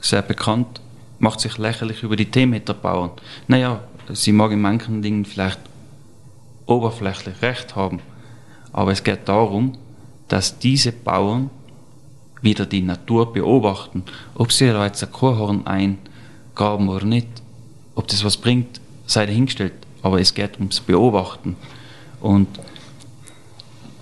[0.02, 0.82] sehr bekannt,
[1.20, 3.12] macht sich lächerlich über die Teemeterbauern.
[3.48, 3.82] Naja,
[4.12, 5.60] sie mag in manchen Dingen vielleicht
[6.66, 8.00] oberflächlich recht haben,
[8.74, 9.78] aber es geht darum,
[10.28, 11.50] dass diese Bauern
[12.42, 14.04] wieder die Natur beobachten,
[14.36, 17.43] ob sie da jetzt ein Kuhhorn eingraben oder nicht,
[17.96, 21.56] ob das was bringt, sei dahingestellt, aber es geht ums Beobachten.
[22.22, 22.48] Und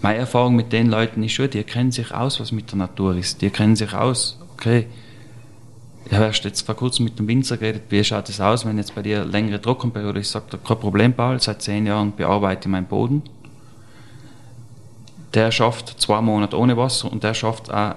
[0.02, 3.16] meine Erfahrung mit den Leuten ist schon, die kennen sich aus, was mit der Natur
[3.16, 3.42] ist.
[3.42, 4.88] Die kennen sich aus, okay,
[6.06, 8.78] ich habe erst jetzt vor kurzem mit dem Winzer geredet, wie schaut es aus, wenn
[8.78, 12.68] jetzt bei dir längere Trockenperiode ist, sagt er, kein Problem, Paul, seit zehn Jahren bearbeite
[12.68, 13.22] ich meinen Boden.
[15.34, 17.96] Der schafft zwei Monate ohne Wasser und der schafft auch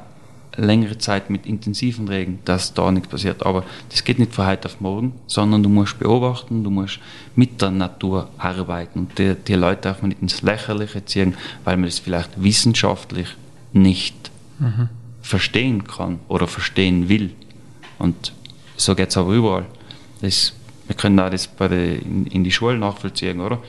[0.57, 3.44] längere Zeit mit intensiven Regen, dass da nichts passiert.
[3.44, 7.00] Aber das geht nicht von heute auf morgen, sondern du musst beobachten, du musst
[7.34, 9.00] mit der Natur arbeiten.
[9.00, 11.34] Und die, die Leute darf man nicht ins Lächerliche ziehen,
[11.64, 13.28] weil man das vielleicht wissenschaftlich
[13.72, 14.88] nicht mhm.
[15.22, 17.30] verstehen kann oder verstehen will.
[17.98, 18.32] Und
[18.76, 19.66] so geht es aber überall.
[20.20, 20.55] Das,
[20.86, 23.61] wir können auch das bei der, in, in die Schule nachvollziehen, oder?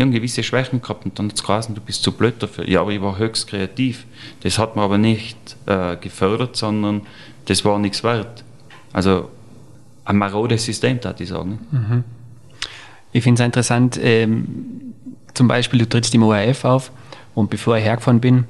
[0.00, 2.68] Habe gewisse Schwächen gehabt und dann hat es geheißen, du bist zu blöd dafür.
[2.68, 4.06] Ja, aber ich war höchst kreativ.
[4.42, 7.02] Das hat man aber nicht äh, gefördert, sondern
[7.46, 8.44] das war nichts wert.
[8.92, 9.28] Also
[10.04, 11.58] ein marodes System, würde ich sagen.
[11.70, 12.04] Mhm.
[13.12, 14.94] Ich finde es interessant, ähm,
[15.34, 16.92] zum Beispiel, du trittst im ORF auf
[17.34, 18.46] und bevor ich hergefahren bin,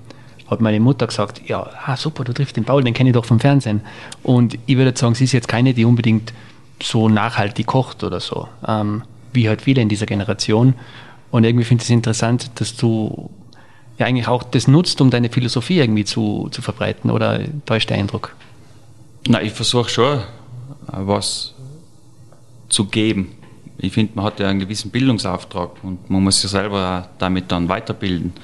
[0.49, 3.25] hat meine Mutter gesagt, ja, ah, super, du triffst den Paul, den kenne ich doch
[3.25, 3.81] vom Fernsehen.
[4.23, 6.33] Und ich würde sagen, sie ist jetzt keine, die unbedingt
[6.83, 10.75] so nachhaltig kocht oder so, ähm, wie halt viele in dieser Generation.
[11.33, 13.31] Und irgendwie finde ich es interessant, dass du
[13.99, 17.97] ja eigentlich auch das nutzt, um deine Philosophie irgendwie zu, zu verbreiten, oder täuscht der
[17.97, 18.37] Eindruck?
[19.27, 20.21] Na, ich versuche schon,
[20.87, 21.55] was
[22.69, 23.33] zu geben.
[23.79, 27.69] Ich finde, man hat ja einen gewissen Bildungsauftrag und man muss sich selber damit dann
[27.69, 28.35] weiterbilden.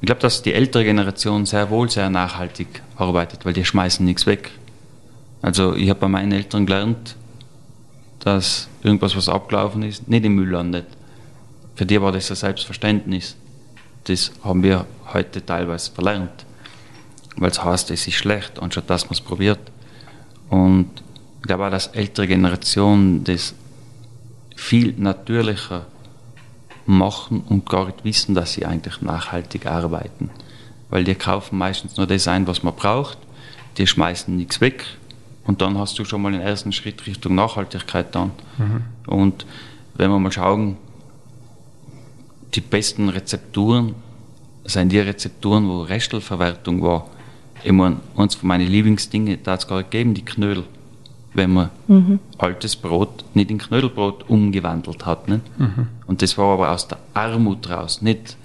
[0.00, 4.26] Ich glaube, dass die ältere Generation sehr wohl sehr nachhaltig arbeitet, weil die schmeißen nichts
[4.26, 4.50] weg.
[5.42, 7.16] Also ich habe bei meinen Eltern gelernt,
[8.20, 10.86] dass irgendwas, was abgelaufen ist, nicht im Müll landet.
[11.74, 13.36] Für die war das ein Selbstverständnis.
[14.04, 16.44] Das haben wir heute teilweise verlernt,
[17.36, 19.60] weil es heißt, es ist schlecht, anstatt dass man es probiert.
[20.50, 20.90] Und
[21.42, 23.54] glaube auch, dass ältere Generationen das
[24.56, 25.86] viel natürlicher
[26.86, 30.30] machen und gar nicht wissen, dass sie eigentlich nachhaltig arbeiten.
[30.90, 33.18] Weil die kaufen meistens nur das ein, was man braucht,
[33.78, 34.84] die schmeißen nichts weg
[35.44, 38.32] und dann hast du schon mal den ersten Schritt Richtung Nachhaltigkeit dann.
[38.58, 38.84] Mhm.
[39.06, 39.46] Und
[39.94, 40.76] wenn wir mal schauen,
[42.54, 43.94] die besten Rezepturen
[44.64, 47.08] sind die Rezepturen, wo Restelverwertung war.
[47.62, 50.64] Ich meine, eins von meinen Lieblingsdingen, da hat es gar nicht gegeben, die Knödel
[51.34, 52.20] wenn man mhm.
[52.38, 55.28] altes Brot nicht in Knödelbrot umgewandelt hat.
[55.28, 55.42] Nicht?
[55.58, 55.88] Mhm.
[56.06, 58.36] Und das war aber aus der Armut raus, nicht,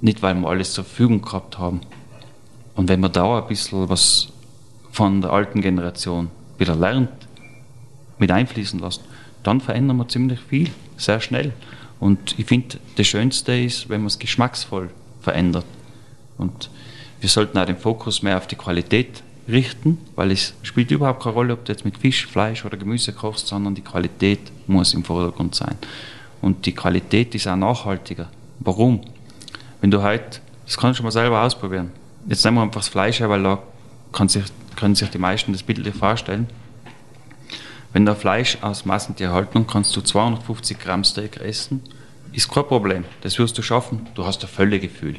[0.00, 1.80] nicht weil wir alles zur Verfügung gehabt haben.
[2.74, 4.28] Und wenn man da ein bisschen was
[4.90, 7.10] von der alten Generation wieder lernt,
[8.18, 9.02] mit einfließen lässt,
[9.42, 11.52] dann verändern wir ziemlich viel, sehr schnell.
[12.00, 14.90] Und ich finde, das Schönste ist, wenn man es geschmacksvoll
[15.20, 15.66] verändert.
[16.38, 16.70] Und
[17.20, 21.34] wir sollten auch den Fokus mehr auf die Qualität richten, weil es spielt überhaupt keine
[21.34, 25.04] Rolle, ob du jetzt mit Fisch, Fleisch oder Gemüse kochst, sondern die Qualität muss im
[25.04, 25.76] Vordergrund sein.
[26.40, 28.30] Und die Qualität ist auch nachhaltiger.
[28.60, 29.02] Warum?
[29.82, 31.90] Wenn du heute, das kannst du mal selber ausprobieren.
[32.26, 33.62] Jetzt nehmen wir einfach das Fleisch her, weil da
[34.12, 34.44] kann sich,
[34.76, 36.46] können sich die meisten das bildlich vorstellen.
[37.92, 41.82] Wenn du Fleisch aus Massentierhaltung kannst du 250 Gramm Steak essen,
[42.32, 43.04] ist kein Problem.
[43.22, 44.06] Das wirst du schaffen.
[44.14, 45.16] Du hast ein Völlegefühl.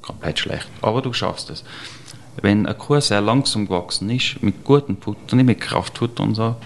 [0.00, 0.68] Komplett schlecht.
[0.80, 1.64] Aber du schaffst es
[2.42, 6.56] wenn eine Kuh sehr langsam gewachsen ist, mit gutem Futter, nicht mit Kraftfutter und so,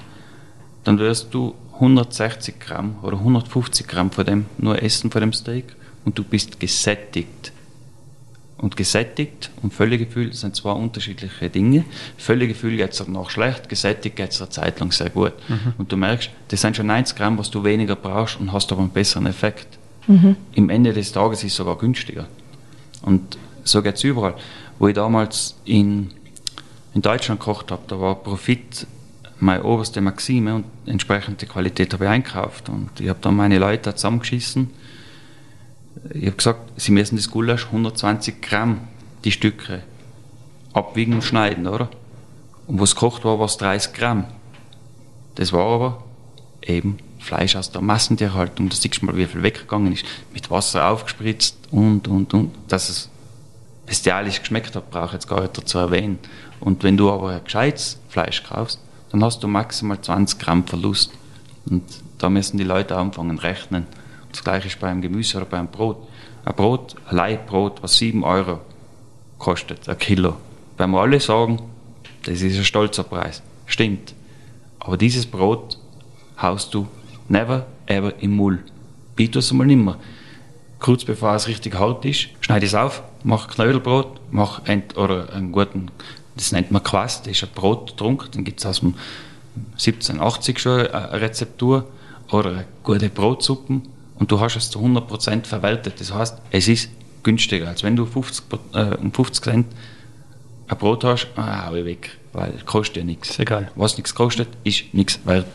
[0.84, 5.76] dann wirst du 160 Gramm oder 150 Gramm von dem nur essen, von dem Steak,
[6.04, 7.52] und du bist gesättigt.
[8.58, 11.84] Und gesättigt und Völlegefühl sind zwei unterschiedliche Dinge.
[12.16, 15.34] Völlegefühl geht es danach schlecht, gesättigt geht es eine Zeit lang sehr gut.
[15.48, 15.74] Mhm.
[15.78, 18.80] Und du merkst, das sind schon 90 Gramm, was du weniger brauchst und hast aber
[18.80, 19.78] einen besseren Effekt.
[20.08, 20.36] Mhm.
[20.54, 22.26] Im Ende des Tages ist es sogar günstiger.
[23.02, 24.34] Und so geht es überall
[24.78, 26.10] wo ich damals in,
[26.94, 28.86] in Deutschland gekocht habe, da war Profit
[29.40, 32.68] meine oberste Maxime und entsprechende Qualität habe ich einkauft.
[32.68, 34.70] Und ich habe dann meine Leute zusammengeschissen.
[36.12, 38.80] Ich habe gesagt, sie müssen das Gulasch 120 Gramm,
[39.24, 39.82] die Stücke,
[40.72, 41.88] abwiegen und schneiden, oder?
[42.66, 44.24] Und was gekocht war, war es 30 Gramm.
[45.34, 46.04] Das war aber
[46.62, 48.68] eben Fleisch aus der Massentierhaltung.
[48.68, 50.04] Das siehst du mal, wie viel weggegangen ist.
[50.32, 52.54] Mit Wasser aufgespritzt und, und, und.
[52.68, 53.08] Dass es
[53.86, 56.18] bestialisch geschmeckt hat, brauche ich jetzt gar nicht dazu erwähnen.
[56.60, 58.80] Und wenn du aber ein gescheites Fleisch kaufst,
[59.10, 61.12] dann hast du maximal 20 Gramm Verlust.
[61.68, 61.82] Und
[62.18, 63.86] da müssen die Leute anfangen rechnen.
[64.32, 66.06] Das gleiche ist beim Gemüse oder beim Brot.
[66.44, 68.60] Ein Brot, ein Leibbrot, was 7 Euro
[69.38, 70.36] kostet, ein Kilo.
[70.76, 71.60] Wenn wir alle sagen,
[72.24, 73.42] das ist ein stolzer Preis.
[73.66, 74.14] Stimmt.
[74.80, 75.78] Aber dieses Brot
[76.40, 76.86] haust du
[77.28, 78.64] never ever im Müll.
[79.16, 79.98] Biete es mal nimmer.
[80.78, 85.50] Kurz bevor es richtig hart ist, schneide es auf, mach Knödelbrot, mach ent oder einen
[85.50, 85.90] guten,
[86.36, 88.94] das nennt man Quast, das ist ein Brottrunk, den gibt es aus dem
[89.72, 91.88] 1780 schon eine Rezeptur
[92.30, 96.00] oder gute Brotsuppen und du hast es zu 100% verwertet.
[96.00, 96.90] Das heißt, es ist
[97.22, 98.44] günstiger, als wenn du 50,
[98.74, 99.66] äh, um 50 Cent
[100.68, 103.38] ein Brot hast, ah, hau ich weg, weil es kostet ja nichts.
[103.38, 103.70] Egal.
[103.74, 105.46] Was nichts kostet, ist nichts wert.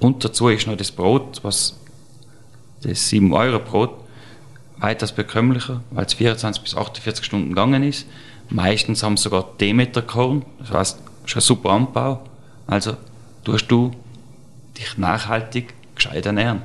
[0.00, 1.78] Und dazu ist noch das Brot, was
[2.82, 3.94] das 7-Euro-Brot,
[4.78, 8.06] weitaus bekömmlicher, weil es 24 bis 48 Stunden gegangen ist.
[8.50, 12.22] Meistens haben sie sogar Demeterkorn, das heißt, schon super Anbau.
[12.66, 12.96] Also
[13.44, 13.92] tust du
[14.76, 16.62] dich nachhaltig gescheit ernähren.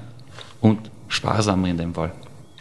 [0.59, 2.12] Und sparsamer in dem Fall.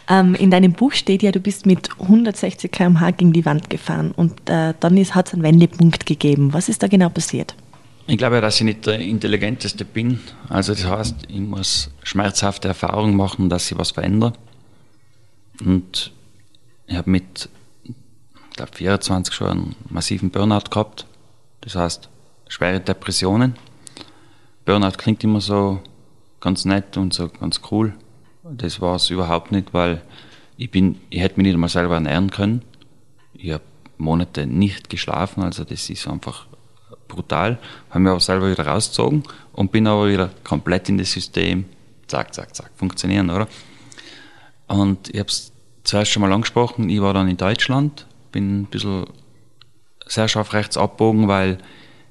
[0.07, 4.11] Ähm, in deinem Buch steht ja, du bist mit 160 km/h gegen die Wand gefahren
[4.11, 6.53] und äh, dann hat es einen Wendepunkt gegeben.
[6.53, 7.55] Was ist da genau passiert?
[8.07, 10.19] Ich glaube, dass ich nicht der Intelligenteste bin.
[10.49, 14.33] Also das heißt, ich muss schmerzhafte Erfahrungen machen, dass ich was verändere.
[15.63, 16.11] Und
[16.87, 17.47] ich habe mit
[17.85, 21.05] ich glaube, 24 schon einen massiven Burnout gehabt.
[21.61, 22.09] Das heißt,
[22.49, 23.55] schwere Depressionen.
[24.65, 25.79] Burnout klingt immer so
[26.41, 27.93] ganz nett und so ganz cool.
[28.57, 30.01] Das war es überhaupt nicht, weil
[30.57, 32.61] ich bin, ich hätte mich nicht einmal selber ernähren können.
[33.33, 33.63] Ich habe
[33.97, 36.45] Monate nicht geschlafen, also das ist einfach
[37.07, 37.59] brutal.
[37.89, 39.23] Habe mich aber selber wieder rausgezogen
[39.53, 41.65] und bin aber wieder komplett in das System,
[42.07, 43.47] zack, zack, zack, funktionieren, oder?
[44.67, 45.51] Und ich habe es
[45.83, 49.05] zuerst schon mal angesprochen, ich war dann in Deutschland, bin ein bisschen
[50.07, 51.57] sehr scharf rechts abbogen, weil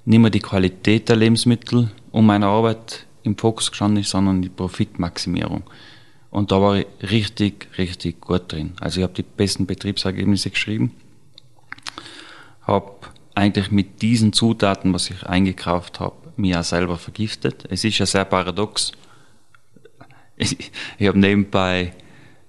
[0.04, 4.48] nicht mehr die Qualität der Lebensmittel um meine Arbeit im Fokus gestanden ist, sondern die
[4.48, 5.62] Profitmaximierung.
[6.30, 8.72] Und da war ich richtig, richtig gut drin.
[8.80, 10.94] Also ich habe die besten Betriebsergebnisse geschrieben,
[12.62, 12.92] habe
[13.34, 17.64] eigentlich mit diesen Zutaten, was ich eingekauft habe, mir auch selber vergiftet.
[17.68, 18.92] Es ist ja sehr paradox.
[20.36, 21.92] Ich, ich habe nebenbei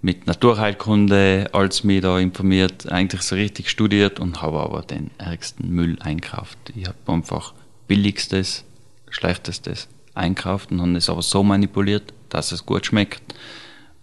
[0.02, 5.70] mit Naturheilkunde als mich da informiert, eigentlich so richtig studiert und habe aber den ärgsten
[5.70, 6.58] Müll einkauft.
[6.76, 7.54] Ich habe einfach
[7.88, 8.64] billigstes,
[9.10, 13.22] schlechtestes einkauft und habe es aber so manipuliert, dass es gut schmeckt.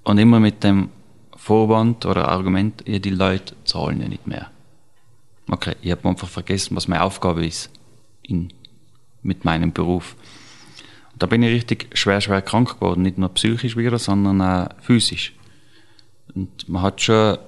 [0.05, 0.91] Und immer mit dem
[1.37, 4.51] Vorwand oder Argument, ja, die Leute zahlen ja nicht mehr.
[5.51, 7.71] Okay, ich habe einfach vergessen, was meine Aufgabe ist
[8.23, 8.53] in,
[9.23, 10.17] mit meinem Beruf.
[11.13, 14.69] Und da bin ich richtig schwer, schwer krank geworden, nicht nur psychisch wieder, sondern auch
[14.81, 15.35] physisch.
[16.35, 17.39] Und man hat schon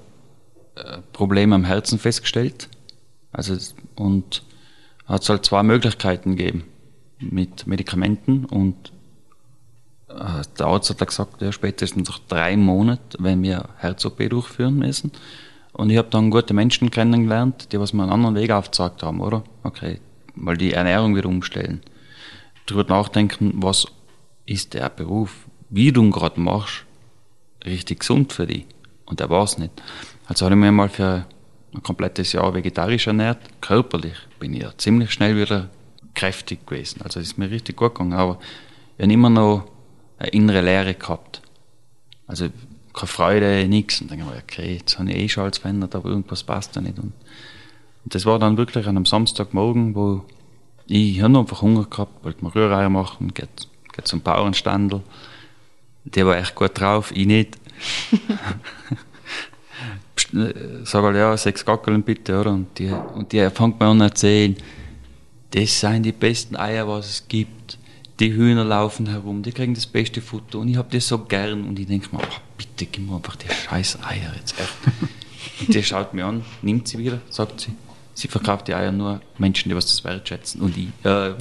[0.76, 2.68] äh, Probleme am Herzen festgestellt.
[3.32, 3.57] Also,
[3.96, 4.42] und
[5.07, 6.64] hat es halt zwei Möglichkeiten gegeben
[7.18, 8.92] mit Medikamenten und
[10.58, 15.12] der Arzt hat gesagt, ja, spätestens nach drei Monaten, wenn wir Herz-OP durchführen müssen.
[15.72, 19.20] Und ich habe dann gute Menschen kennengelernt, die was mir einen anderen Weg aufgezeigt haben,
[19.20, 19.44] oder?
[19.62, 20.00] Okay,
[20.34, 21.80] mal die Ernährung wieder umstellen.
[22.66, 23.86] Darüber nachdenken, was
[24.46, 26.84] ist der Beruf, wie du ihn gerade machst,
[27.64, 28.66] richtig gesund für dich.
[29.06, 29.70] Und der war es nicht.
[30.26, 31.26] Also habe ich mich mal für
[31.72, 33.38] ein komplettes Jahr vegetarisch ernährt.
[33.61, 35.68] Körperlich bin ich ja ziemlich schnell wieder
[36.14, 37.02] kräftig gewesen.
[37.02, 38.12] Also ist mir richtig gut gegangen.
[38.12, 38.38] Aber
[38.98, 39.66] ich habe immer noch
[40.20, 41.42] eine innere Leere gehabt.
[42.26, 42.48] Also
[42.92, 44.00] keine Freude, nichts.
[44.00, 46.76] Und dann denke ich, okay, jetzt habe ich eh schon alles verändert, aber irgendwas passt
[46.76, 46.98] da nicht.
[46.98, 47.12] Und,
[48.04, 50.24] und das war dann wirklich an einem Samstagmorgen, wo
[50.86, 55.02] ich habe einfach Hunger gehabt, wollte mir Rühreier machen, geht, geht zum Bauernstandel.
[56.04, 57.58] Der war echt gut drauf, ich nicht.
[60.84, 62.52] Sag halt, ja, sechs Gackeln bitte, oder?
[62.52, 64.56] Und die, und die fängt mir an zu erzählen,
[65.52, 67.78] das sind die besten Eier, was es gibt.
[68.20, 71.66] Die Hühner laufen herum, die kriegen das beste Futter und ich habe das so gern.
[71.66, 74.74] Und ich denke mir, oh, bitte gib mir einfach die scheiß Eier jetzt echt.
[75.60, 77.72] und die schaut mir an, nimmt sie wieder, sagt sie,
[78.12, 80.60] sie verkauft die Eier nur Menschen, die was das wertschätzen.
[80.60, 81.32] Und ich, äh,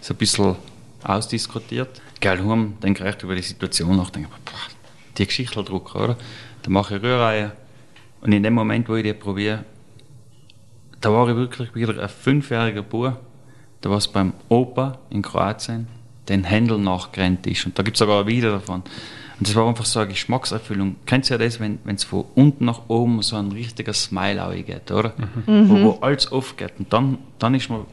[0.00, 0.54] so ein bisschen
[1.02, 2.00] ausdiskutiert.
[2.20, 4.60] Geil, heim, denke ich echt über die Situation nach, denke ich, boah,
[5.18, 6.16] die Geschichte drucken, oder?
[6.62, 7.56] Dann mache ich Rühreier.
[8.20, 9.64] Und in dem Moment, wo ich die probiere,
[11.00, 13.18] da war ich wirklich wieder ein fünfjähriger Bub,
[13.82, 15.88] der was beim Opa in Kroatien
[16.28, 17.66] den Händel nachgerannt ist.
[17.66, 18.82] Und da gibt es sogar ein Video davon.
[19.38, 20.96] Und das war einfach so eine Geschmackserfüllung.
[21.06, 24.90] Kennst du ja das, wenn es von unten nach oben so ein richtiger Smile geht,
[24.90, 25.12] oder?
[25.46, 25.68] Mhm.
[25.68, 26.74] Wo, wo alles aufgeht.
[26.78, 27.84] Und dann, dann ist mir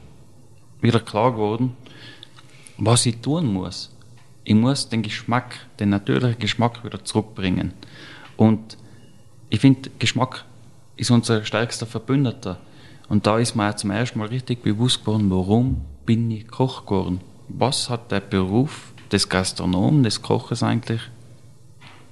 [0.82, 1.76] wieder klar geworden,
[2.78, 3.96] was ich tun muss.
[4.44, 7.74] Ich muss den Geschmack, den natürlichen Geschmack wieder zurückbringen.
[8.38, 8.78] Und
[9.50, 10.46] ich finde, Geschmack
[10.96, 12.60] ist unser stärkster Verbündeter.
[13.10, 17.20] Und da ist mir zum ersten Mal richtig bewusst geworden, warum bin ich Koch geworden?
[17.58, 21.02] Was hat der Beruf des Gastronomen, des Koches eigentlich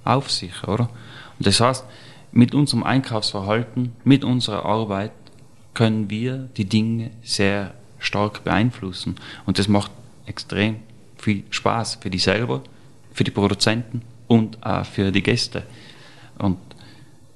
[0.03, 0.89] auf sich, oder?
[1.37, 1.85] Und das heißt,
[2.31, 5.11] mit unserem Einkaufsverhalten, mit unserer Arbeit
[5.73, 9.15] können wir die Dinge sehr stark beeinflussen.
[9.45, 9.91] Und das macht
[10.25, 10.77] extrem
[11.17, 12.61] viel Spaß für die selber,
[13.13, 15.63] für die Produzenten und auch für die Gäste.
[16.37, 16.57] Und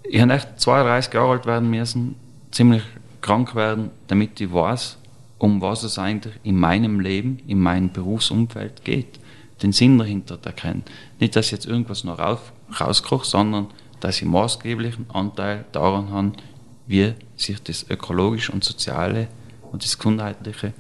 [0.04, 2.16] ich habe echt 32 Jahre alt werden müssen,
[2.52, 2.84] ziemlich
[3.22, 4.98] krank werden, damit ich weiß,
[5.44, 9.20] um was es eigentlich in meinem Leben, in meinem Berufsumfeld geht.
[9.62, 10.86] Den Sinn dahinter erkennen.
[11.20, 12.40] Nicht, dass ich jetzt irgendwas noch raus,
[12.80, 13.68] rauskoche, sondern
[14.00, 16.32] dass ich maßgeblichen Anteil daran habe,
[16.88, 19.28] wie sich das ökologische und soziale
[19.70, 20.72] und das gesundheitliche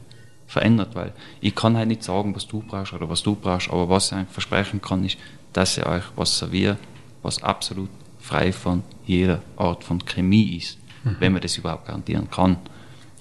[0.47, 1.11] verändert, weil
[1.41, 4.17] ich kann halt nicht sagen, was du brauchst oder was du brauchst, aber was ich
[4.17, 5.17] euch versprechen kann, ist,
[5.51, 6.77] dass ich euch was serviere,
[7.21, 11.17] was absolut frei von jeder Art von Chemie ist, mhm.
[11.19, 12.55] wenn man das überhaupt garantieren kann.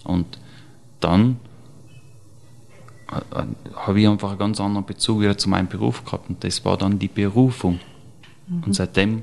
[0.04, 0.38] Und
[1.04, 1.38] dann
[3.10, 3.42] äh,
[3.74, 6.76] habe ich einfach einen ganz anderen Bezug wieder zu meinem Beruf gehabt und das war
[6.76, 7.80] dann die Berufung.
[8.48, 8.64] Mhm.
[8.64, 9.22] Und seitdem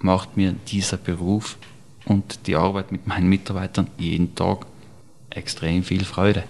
[0.00, 1.58] macht mir dieser Beruf
[2.04, 4.66] und die Arbeit mit meinen Mitarbeitern jeden Tag
[5.30, 6.44] extrem viel Freude.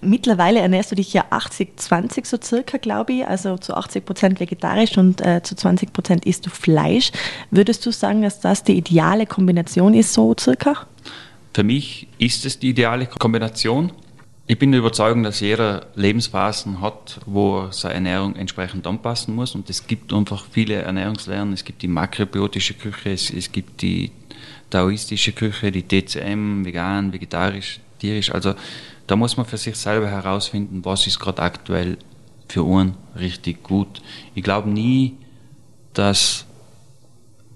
[0.00, 4.96] Mittlerweile ernährst du dich ja 80-20 so circa, glaube ich, also zu 80 Prozent vegetarisch
[4.96, 7.10] und äh, zu 20 Prozent isst du Fleisch.
[7.50, 10.86] Würdest du sagen, dass das die ideale Kombination ist, so circa?
[11.58, 13.90] Für mich ist es die ideale Kombination.
[14.46, 19.56] Ich bin der Überzeugung, dass jeder Lebensphasen hat, wo seine Ernährung entsprechend anpassen muss.
[19.56, 21.52] Und es gibt einfach viele Ernährungslernen.
[21.52, 24.12] Es gibt die makrobiotische Küche, es, es gibt die
[24.70, 28.30] taoistische Küche, die TCM, vegan, vegetarisch, tierisch.
[28.32, 28.54] Also
[29.08, 31.98] da muss man für sich selber herausfinden, was ist gerade aktuell
[32.46, 34.00] für uns richtig gut.
[34.36, 35.16] Ich glaube nie,
[35.92, 36.46] dass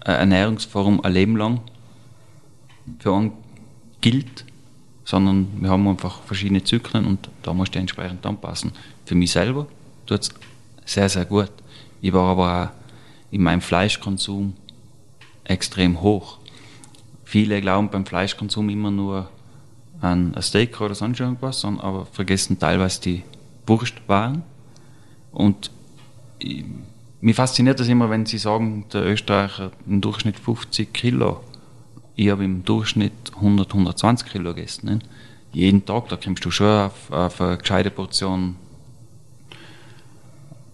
[0.00, 1.61] eine Ernährungsform ein Leben lang
[2.98, 3.32] für uns
[4.03, 4.44] gilt,
[5.05, 8.72] sondern wir haben einfach verschiedene Zyklen und da musst du entsprechend anpassen.
[9.07, 9.66] Für mich selber
[10.07, 10.34] tut es
[10.84, 11.50] sehr, sehr gut.
[12.03, 12.68] Ich war aber auch
[13.30, 14.55] in meinem Fleischkonsum
[15.44, 16.38] extrem hoch.
[17.24, 19.30] Viele glauben beim Fleischkonsum immer nur
[20.00, 23.22] an ein Steak oder sonst irgendwas, aber vergessen teilweise die
[23.66, 24.42] Wurstwaren.
[25.30, 25.70] Und
[26.38, 26.64] ich,
[27.20, 31.40] mich fasziniert das immer, wenn sie sagen, der Österreicher im Durchschnitt 50 Kilo.
[32.16, 34.86] Ich habe im Durchschnitt 100, 120 Kilo gegessen.
[34.86, 34.98] Ne?
[35.52, 38.56] Jeden Tag, da kommst du schon auf, auf eine gescheite Portion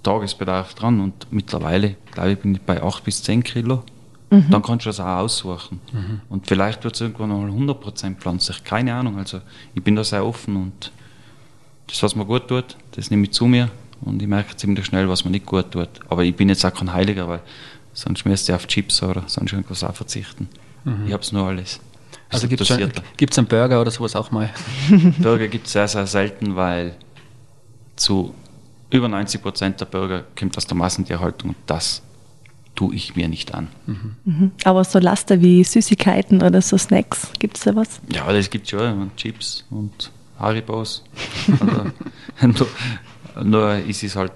[0.03, 1.01] Tagesbedarf dran.
[1.01, 3.83] Und mittlerweile, glaube ich, bin ich bei 8 bis 10 Kilo.
[4.31, 4.47] Mhm.
[4.51, 5.81] Dann kannst du das auch aussuchen.
[5.93, 6.21] Mhm.
[6.29, 8.65] Und vielleicht wird es irgendwann noch 100% pflanzlich.
[8.65, 9.19] Keine Ahnung.
[9.19, 9.41] Also
[9.75, 10.93] ich bin da sehr offen und
[11.87, 13.71] das, was mir gut tut, das nehme ich zu mir
[14.03, 15.89] und ich merke ziemlich schnell, was mir nicht gut tut.
[16.09, 17.41] Aber ich bin jetzt auch kein Heiliger, weil
[17.95, 20.49] sonst müsste ich auf Chips oder sonst irgendwas auch verzichten.
[20.85, 21.07] Mhm.
[21.07, 21.81] Ich habe es nur alles.
[22.31, 24.51] Also gibt es einen Burger oder sowas auch mal?
[25.19, 26.95] Burger gibt es sehr, sehr selten, weil
[27.97, 28.35] zu
[28.91, 32.03] über 90% der Burger kommt aus der Massentierhaltung und das
[32.75, 33.69] tue ich mir nicht an.
[33.87, 34.17] Mhm.
[34.25, 34.51] Mhm.
[34.65, 38.01] Aber so Laster wie Süßigkeiten oder so Snacks, gibt es da was?
[38.13, 39.03] Ja, das gibt es schon.
[39.03, 41.03] Und Chips und Haribos.
[42.41, 42.57] also,
[43.35, 44.33] nur, nur ist es halt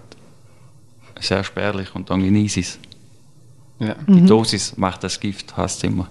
[1.21, 2.79] sehr spärlich und dann genieße ich es.
[3.79, 3.95] Ja.
[4.07, 4.27] Die mhm.
[4.27, 6.09] Dosis macht das Gift, hast du immer.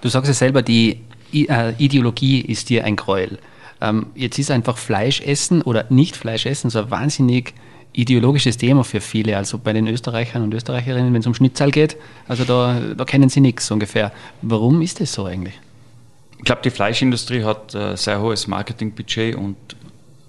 [0.00, 1.00] Du sagst ja selber, die
[1.32, 3.38] äh, Ideologie ist dir ein Gräuel.
[3.80, 7.54] Ähm, jetzt ist einfach Fleisch essen oder nicht Fleisch essen so ein wahnsinnig
[7.92, 9.36] ideologisches Thema für viele.
[9.36, 11.96] Also bei den Österreichern und Österreicherinnen, wenn es um Schnitzel geht,
[12.28, 14.12] also da, da kennen sie nichts ungefähr.
[14.42, 15.58] Warum ist das so eigentlich?
[16.38, 19.56] Ich glaube, die Fleischindustrie hat ein sehr hohes Marketingbudget und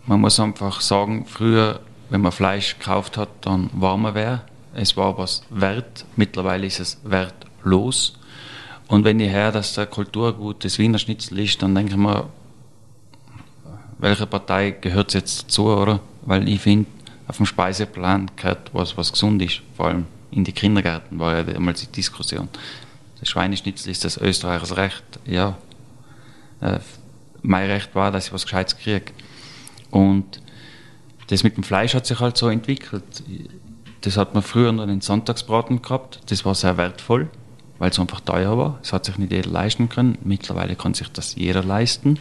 [0.06, 4.44] man muss einfach sagen, früher, wenn man Fleisch gekauft hat, dann war man wer.
[4.74, 6.06] Es war was wert.
[6.16, 8.18] Mittlerweile ist es wertlos.
[8.92, 12.30] Und wenn ich höre, dass der Kulturgut des Wiener Schnitzel ist, dann denke ich mir,
[14.00, 16.02] welche Partei gehört jetzt dazu, oder?
[16.24, 16.90] Weil ich finde,
[17.26, 19.62] auf dem Speiseplan gehört was, was gesund ist.
[19.78, 22.50] Vor allem in die Kindergärten war ja damals die Diskussion.
[23.22, 25.04] Das Schweineschnitzel ist das Österreichers Recht.
[25.26, 25.58] Ja,
[26.60, 26.80] äh,
[27.44, 29.14] mein Recht war, dass ich was Gescheites kriege.
[29.90, 30.42] Und
[31.28, 33.24] das mit dem Fleisch hat sich halt so entwickelt.
[34.02, 36.20] Das hat man früher noch den Sonntagsbraten gehabt.
[36.26, 37.30] Das war sehr wertvoll,
[37.82, 38.78] weil es einfach teuer war.
[38.84, 40.16] Es hat sich nicht jeder leisten können.
[40.24, 42.20] Mittlerweile kann sich das jeder leisten.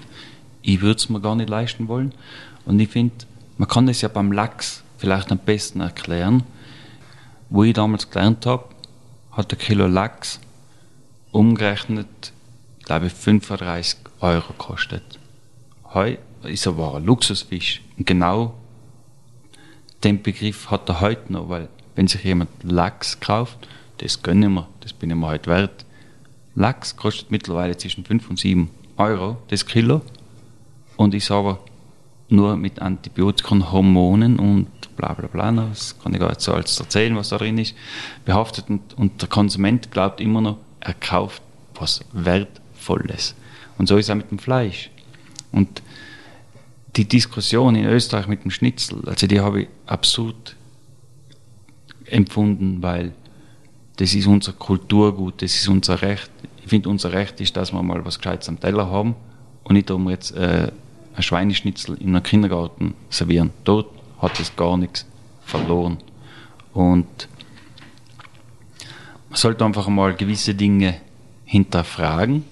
[0.63, 2.15] Ich würde es mir gar nicht leisten wollen.
[2.65, 3.27] Und ich finde,
[3.59, 6.45] man kann das ja beim Lachs vielleicht am besten erklären.
[7.51, 8.71] Wo ich damals gelernt habe,
[9.33, 10.41] hat ein Kilo Lachs
[11.31, 12.33] umgerechnet,
[12.87, 15.19] glaube ich, 35 Euro gekostet.
[15.93, 17.83] Heute ist aber ein Luxusfisch.
[17.99, 18.55] Und genau
[20.05, 23.69] den Begriff hat er heute noch, weil wenn sich jemand Lachs kauft,
[24.01, 25.85] das gönne ich mir, das bin ich mir heute wert.
[26.55, 30.01] Lachs kostet mittlerweile zwischen 5 und 7 Euro das Kilo.
[30.97, 31.59] Und ich sage,
[32.29, 36.53] nur mit Antibiotika und Hormonen und bla bla bla, das kann ich gar nicht so
[36.53, 37.75] alles erzählen, was da drin ist,
[38.25, 41.43] behaftet und, und der Konsument glaubt immer noch, er kauft
[41.75, 43.35] was Wertvolles.
[43.79, 44.91] Und so ist es auch mit dem Fleisch.
[45.53, 45.83] Und
[46.97, 50.57] die Diskussion in Österreich mit dem Schnitzel, also die habe ich absurd
[52.07, 53.13] empfunden, weil
[54.01, 56.31] das ist unser Kulturgut, das ist unser Recht.
[56.63, 59.15] Ich finde, unser Recht ist, dass wir mal was Gescheites am Teller haben
[59.63, 60.73] und nicht um jetzt äh,
[61.15, 63.51] ein Schweineschnitzel in einem Kindergarten servieren.
[63.65, 63.91] Dort
[64.23, 65.05] hat es gar nichts
[65.45, 65.99] verloren.
[66.73, 67.29] Und
[69.29, 70.95] man sollte einfach mal gewisse Dinge
[71.45, 72.45] hinterfragen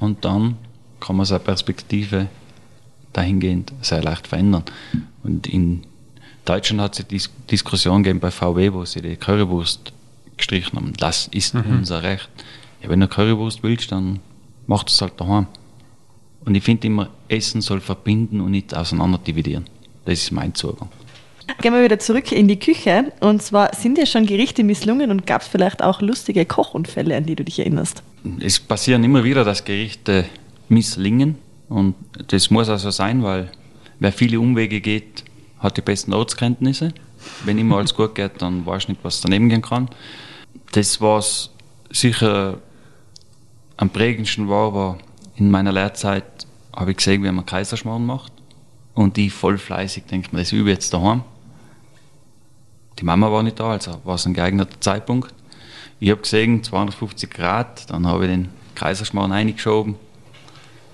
[0.00, 0.56] und dann
[0.98, 2.26] kann man seine Perspektive
[3.12, 4.64] dahingehend sehr leicht verändern.
[5.22, 5.84] Und in
[6.44, 9.92] Deutschland hat es die Diskussion gegeben bei VW, wo sie die Currywurst
[10.40, 10.92] gestrichen haben.
[10.98, 11.64] Das ist mhm.
[11.78, 12.28] unser Recht.
[12.82, 14.20] Ja, wenn du Currywurst willst, dann
[14.66, 15.46] mach es halt daheim.
[16.44, 19.64] Und ich finde immer, Essen soll verbinden und nicht auseinander dividieren.
[20.04, 20.88] Das ist mein Zugang.
[21.60, 23.12] Gehen wir wieder zurück in die Küche.
[23.20, 27.26] Und zwar sind ja schon Gerichte misslungen und gab es vielleicht auch lustige Kochunfälle, an
[27.26, 28.02] die du dich erinnerst?
[28.40, 30.26] Es passieren immer wieder, dass Gerichte
[30.68, 31.36] misslingen.
[31.68, 31.94] Und
[32.28, 33.50] das muss also sein, weil
[33.98, 35.24] wer viele Umwege geht,
[35.58, 36.92] hat die besten Ortskenntnisse.
[37.44, 39.88] Wenn immer alles gut geht, dann weiß ich nicht, was daneben gehen kann.
[40.72, 41.50] Das, was
[41.90, 42.58] sicher
[43.76, 44.98] am prägendsten war, war
[45.36, 48.32] in meiner Lehrzeit, habe ich gesehen, wie man Kaiserschmarrn macht.
[48.94, 51.22] Und die voll fleißig, denkt man, das übe ich jetzt daheim.
[52.98, 55.34] Die Mama war nicht da, also war es ein geeigneter Zeitpunkt.
[55.98, 59.96] Ich habe gesehen, 250 Grad, dann habe ich den Kaiserschmarrn eingeschoben.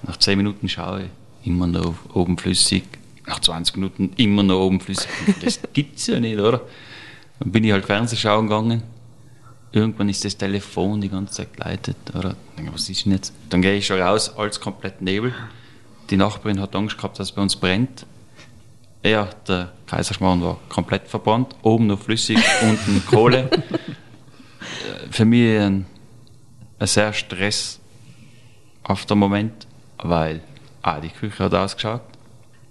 [0.02, 2.84] Nach 10 Minuten schaue ich, immer noch oben flüssig.
[3.26, 5.08] Nach 20 Minuten immer noch oben flüssig.
[5.42, 6.62] Das gibt es ja nicht, oder?
[7.40, 8.82] Dann bin ich halt Fernsehschauen gegangen.
[9.72, 11.96] Irgendwann ist das Telefon die ganze Zeit geleitet.
[12.14, 12.36] Oder
[12.72, 13.32] was ist denn jetzt?
[13.50, 15.34] Dann gehe ich schon raus, alles komplett Nebel.
[16.10, 18.06] Die Nachbarin hat Angst gehabt, dass es bei uns brennt.
[19.04, 23.50] Ja, der Kaiserschmarrn war komplett verbrannt, oben noch flüssig, unten Kohle.
[25.10, 25.86] Für mich ein,
[26.78, 27.80] ein sehr stresshafter
[29.14, 29.66] Moment,
[29.98, 30.40] weil
[30.82, 32.02] ah, die Küche hat ausgeschaut,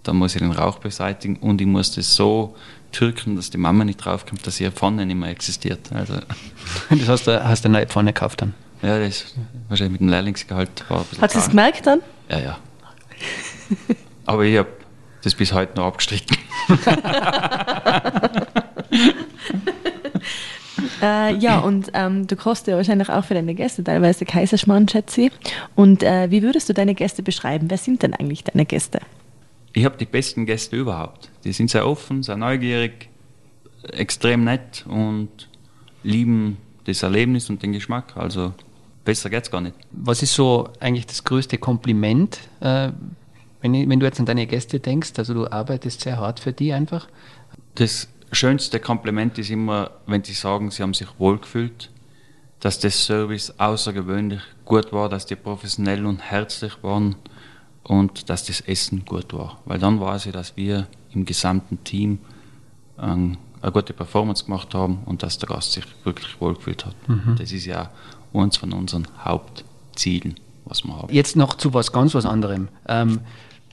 [0.04, 2.56] dann muss ich den Rauch beseitigen und ich muss das so
[2.96, 5.91] türken, dass die Mama nicht draufkommt, dass ihre Pfanne nicht mehr existiert.
[5.93, 6.16] Also,
[6.89, 8.54] das heißt, du hast eine neue Pfanne gekauft dann?
[8.82, 9.34] Ja, das
[9.68, 12.02] wahrscheinlich mit dem Lehrlingsgehalt war Hat sie es gemerkt dann?
[12.30, 12.58] Ja, ja.
[14.26, 14.70] Aber ich habe
[15.24, 16.38] das bis heute noch abgestritten.
[21.02, 25.22] äh, ja, und ähm, du kochst ja wahrscheinlich auch für deine Gäste teilweise Kaiserschmarrn, schätze
[25.22, 25.32] ich.
[25.76, 27.70] Und äh, wie würdest du deine Gäste beschreiben?
[27.70, 29.00] Wer sind denn eigentlich deine Gäste?
[29.76, 31.30] Ich habe die besten Gäste überhaupt.
[31.44, 33.10] Die sind sehr offen, sehr neugierig,
[33.84, 35.50] extrem nett und
[36.02, 38.16] lieben das Erlebnis und den Geschmack.
[38.16, 38.54] Also
[39.04, 39.76] besser geht's gar nicht.
[39.92, 42.92] Was ist so eigentlich das größte Kompliment, äh,
[43.62, 46.72] wenn, wenn du jetzt an deine Gäste denkst, also du arbeitest sehr hart für die
[46.72, 47.10] einfach.
[47.76, 51.92] Das schönste Kompliment ist immer, wenn sie sagen, sie haben sich wohlgefühlt,
[52.62, 57.18] dass das Service außergewöhnlich gut war, dass die professionell und herzlich waren
[57.86, 59.60] und dass das Essen gut war.
[59.66, 62.20] Weil dann weiß ich, dass wir im gesamten Team
[62.98, 63.38] eine
[63.74, 66.96] gute Performance gemacht haben und dass der Gast sich wirklich wohlgefühlt hat.
[67.08, 67.36] Mhm.
[67.38, 67.90] Das ist ja
[68.34, 71.14] eines von unseren Hauptzielen, was wir haben.
[71.14, 72.70] Jetzt noch zu was ganz was anderem.
[72.88, 73.20] Ähm,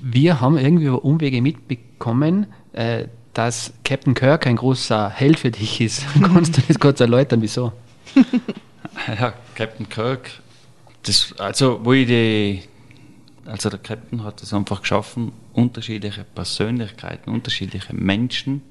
[0.00, 5.80] wir haben irgendwie über Umwege mitbekommen, äh, dass Captain Kirk ein großer Held für dich
[5.80, 6.04] ist.
[6.20, 7.72] Kannst du das kurz erläutern, wieso?
[9.20, 10.30] Ja, Captain Kirk,
[11.04, 12.62] das, also wo ich die,
[13.46, 18.62] also der Captain hat es einfach geschaffen, unterschiedliche Persönlichkeiten, unterschiedliche Menschen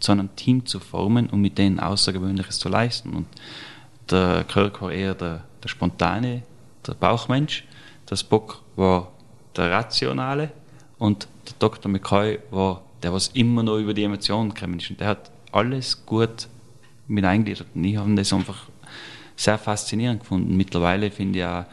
[0.00, 3.14] zu einem Team zu formen und mit denen Außergewöhnliches zu leisten.
[3.14, 3.26] Und
[4.10, 6.42] der Kirk war eher der, der spontane,
[6.86, 7.64] der Bauchmensch,
[8.08, 9.12] der Spock war
[9.56, 10.50] der rationale
[10.98, 11.90] und der Dr.
[11.90, 14.90] McCoy war der, was immer noch über die Emotionen gekommen ist.
[14.90, 16.48] Und der hat alles gut
[17.06, 17.66] mit eingegliedert.
[17.74, 18.68] Und ich habe das einfach
[19.36, 20.56] sehr faszinierend gefunden.
[20.56, 21.64] Mittlerweile finde ich auch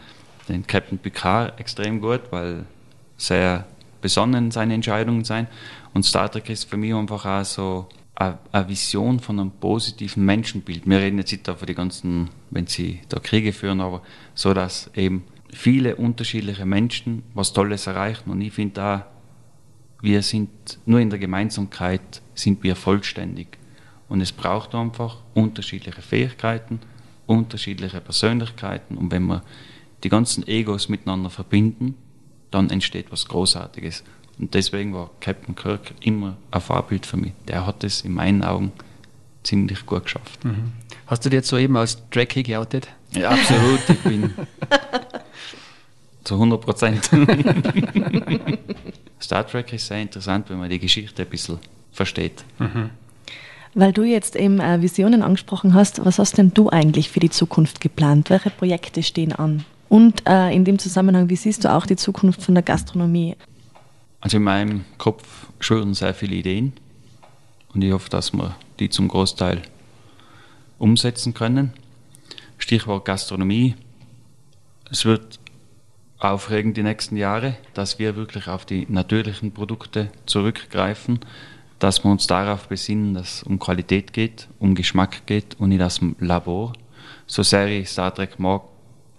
[0.47, 2.65] den Captain Picard extrem gut, weil
[3.17, 3.65] sehr
[4.01, 5.47] besonnen seine Entscheidungen sein.
[5.93, 10.87] Und Star Trek ist für mich einfach auch so eine Vision von einem positiven Menschenbild.
[10.87, 14.01] Wir reden jetzt nicht davon die ganzen, wenn sie da Kriege führen, aber
[14.33, 18.29] so, dass eben viele unterschiedliche Menschen was Tolles erreichen.
[18.29, 19.01] Und ich finde auch,
[20.01, 20.49] wir sind
[20.85, 23.57] nur in der Gemeinsamkeit sind wir vollständig.
[24.07, 26.79] Und es braucht einfach unterschiedliche Fähigkeiten,
[27.25, 28.97] unterschiedliche Persönlichkeiten.
[28.97, 29.41] Und wenn wir
[30.05, 31.95] die ganzen Egos miteinander verbinden,
[32.51, 34.03] dann entsteht was Großartiges.
[34.37, 37.31] Und deswegen war Captain Kirk immer ein Vorbild für mich.
[37.47, 38.71] Der hat es in meinen Augen
[39.41, 40.45] ziemlich gut geschafft.
[40.45, 40.73] Mhm.
[41.07, 42.87] Hast du dir jetzt soeben als Trekkie geoutet?
[43.13, 43.79] Ja, absolut.
[43.89, 44.33] Ich bin
[46.23, 47.09] zu 100 Prozent.
[49.19, 51.57] Star Trek ist sehr interessant, wenn man die Geschichte ein bisschen
[51.91, 52.43] versteht.
[52.59, 52.91] Mhm.
[53.73, 57.31] Weil du jetzt eben äh, Visionen angesprochen hast, was hast denn du eigentlich für die
[57.31, 58.29] Zukunft geplant?
[58.29, 59.65] Welche Projekte stehen an?
[59.89, 63.35] Und äh, in dem Zusammenhang, wie siehst du auch die Zukunft von der Gastronomie?
[64.19, 66.73] Also in meinem Kopf schwören sehr viele Ideen
[67.73, 69.61] und ich hoffe, dass wir die zum Großteil
[70.79, 71.73] umsetzen können.
[72.57, 73.75] Stichwort Gastronomie.
[74.89, 75.39] Es wird
[76.19, 81.19] aufregend die nächsten Jahre, dass wir wirklich auf die natürlichen Produkte zurückgreifen,
[81.79, 85.81] dass wir uns darauf besinnen, dass es um Qualität geht, um Geschmack geht und nicht
[85.81, 86.73] aus dem Labor.
[87.27, 88.63] So sehr ich Star Trek mag,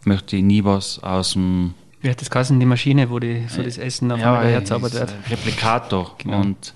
[0.07, 3.63] möchte ich nie was aus dem wie hat das geheißen, die Maschine, wo die, so
[3.63, 5.13] das Essen auf ja, herzaubert wird?
[5.29, 6.15] Replikator.
[6.19, 6.41] Genau.
[6.41, 6.75] Und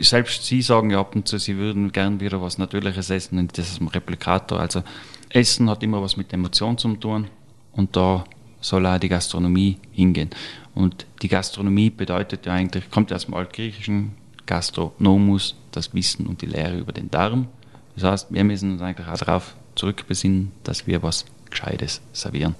[0.00, 3.56] selbst Sie sagen ja ab und zu, Sie würden gern wieder was Natürliches essen und
[3.56, 4.60] das ist ein Replikator.
[4.60, 4.82] Also
[5.30, 7.26] Essen hat immer was mit Emotionen zu tun
[7.72, 8.24] und da
[8.60, 10.30] soll auch die Gastronomie hingehen.
[10.74, 14.12] Und die Gastronomie bedeutet ja eigentlich, kommt aus dem Altgriechischen,
[14.46, 17.48] Gastronomus, das Wissen und die Lehre über den Darm.
[17.94, 22.54] Das heißt, wir müssen uns eigentlich auch darauf zurückbesinnen, dass wir was Gescheites servieren.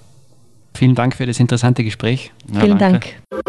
[0.73, 2.31] Vielen Dank für das interessante Gespräch.
[2.53, 3.09] Ja, Vielen danke.
[3.29, 3.45] Dank.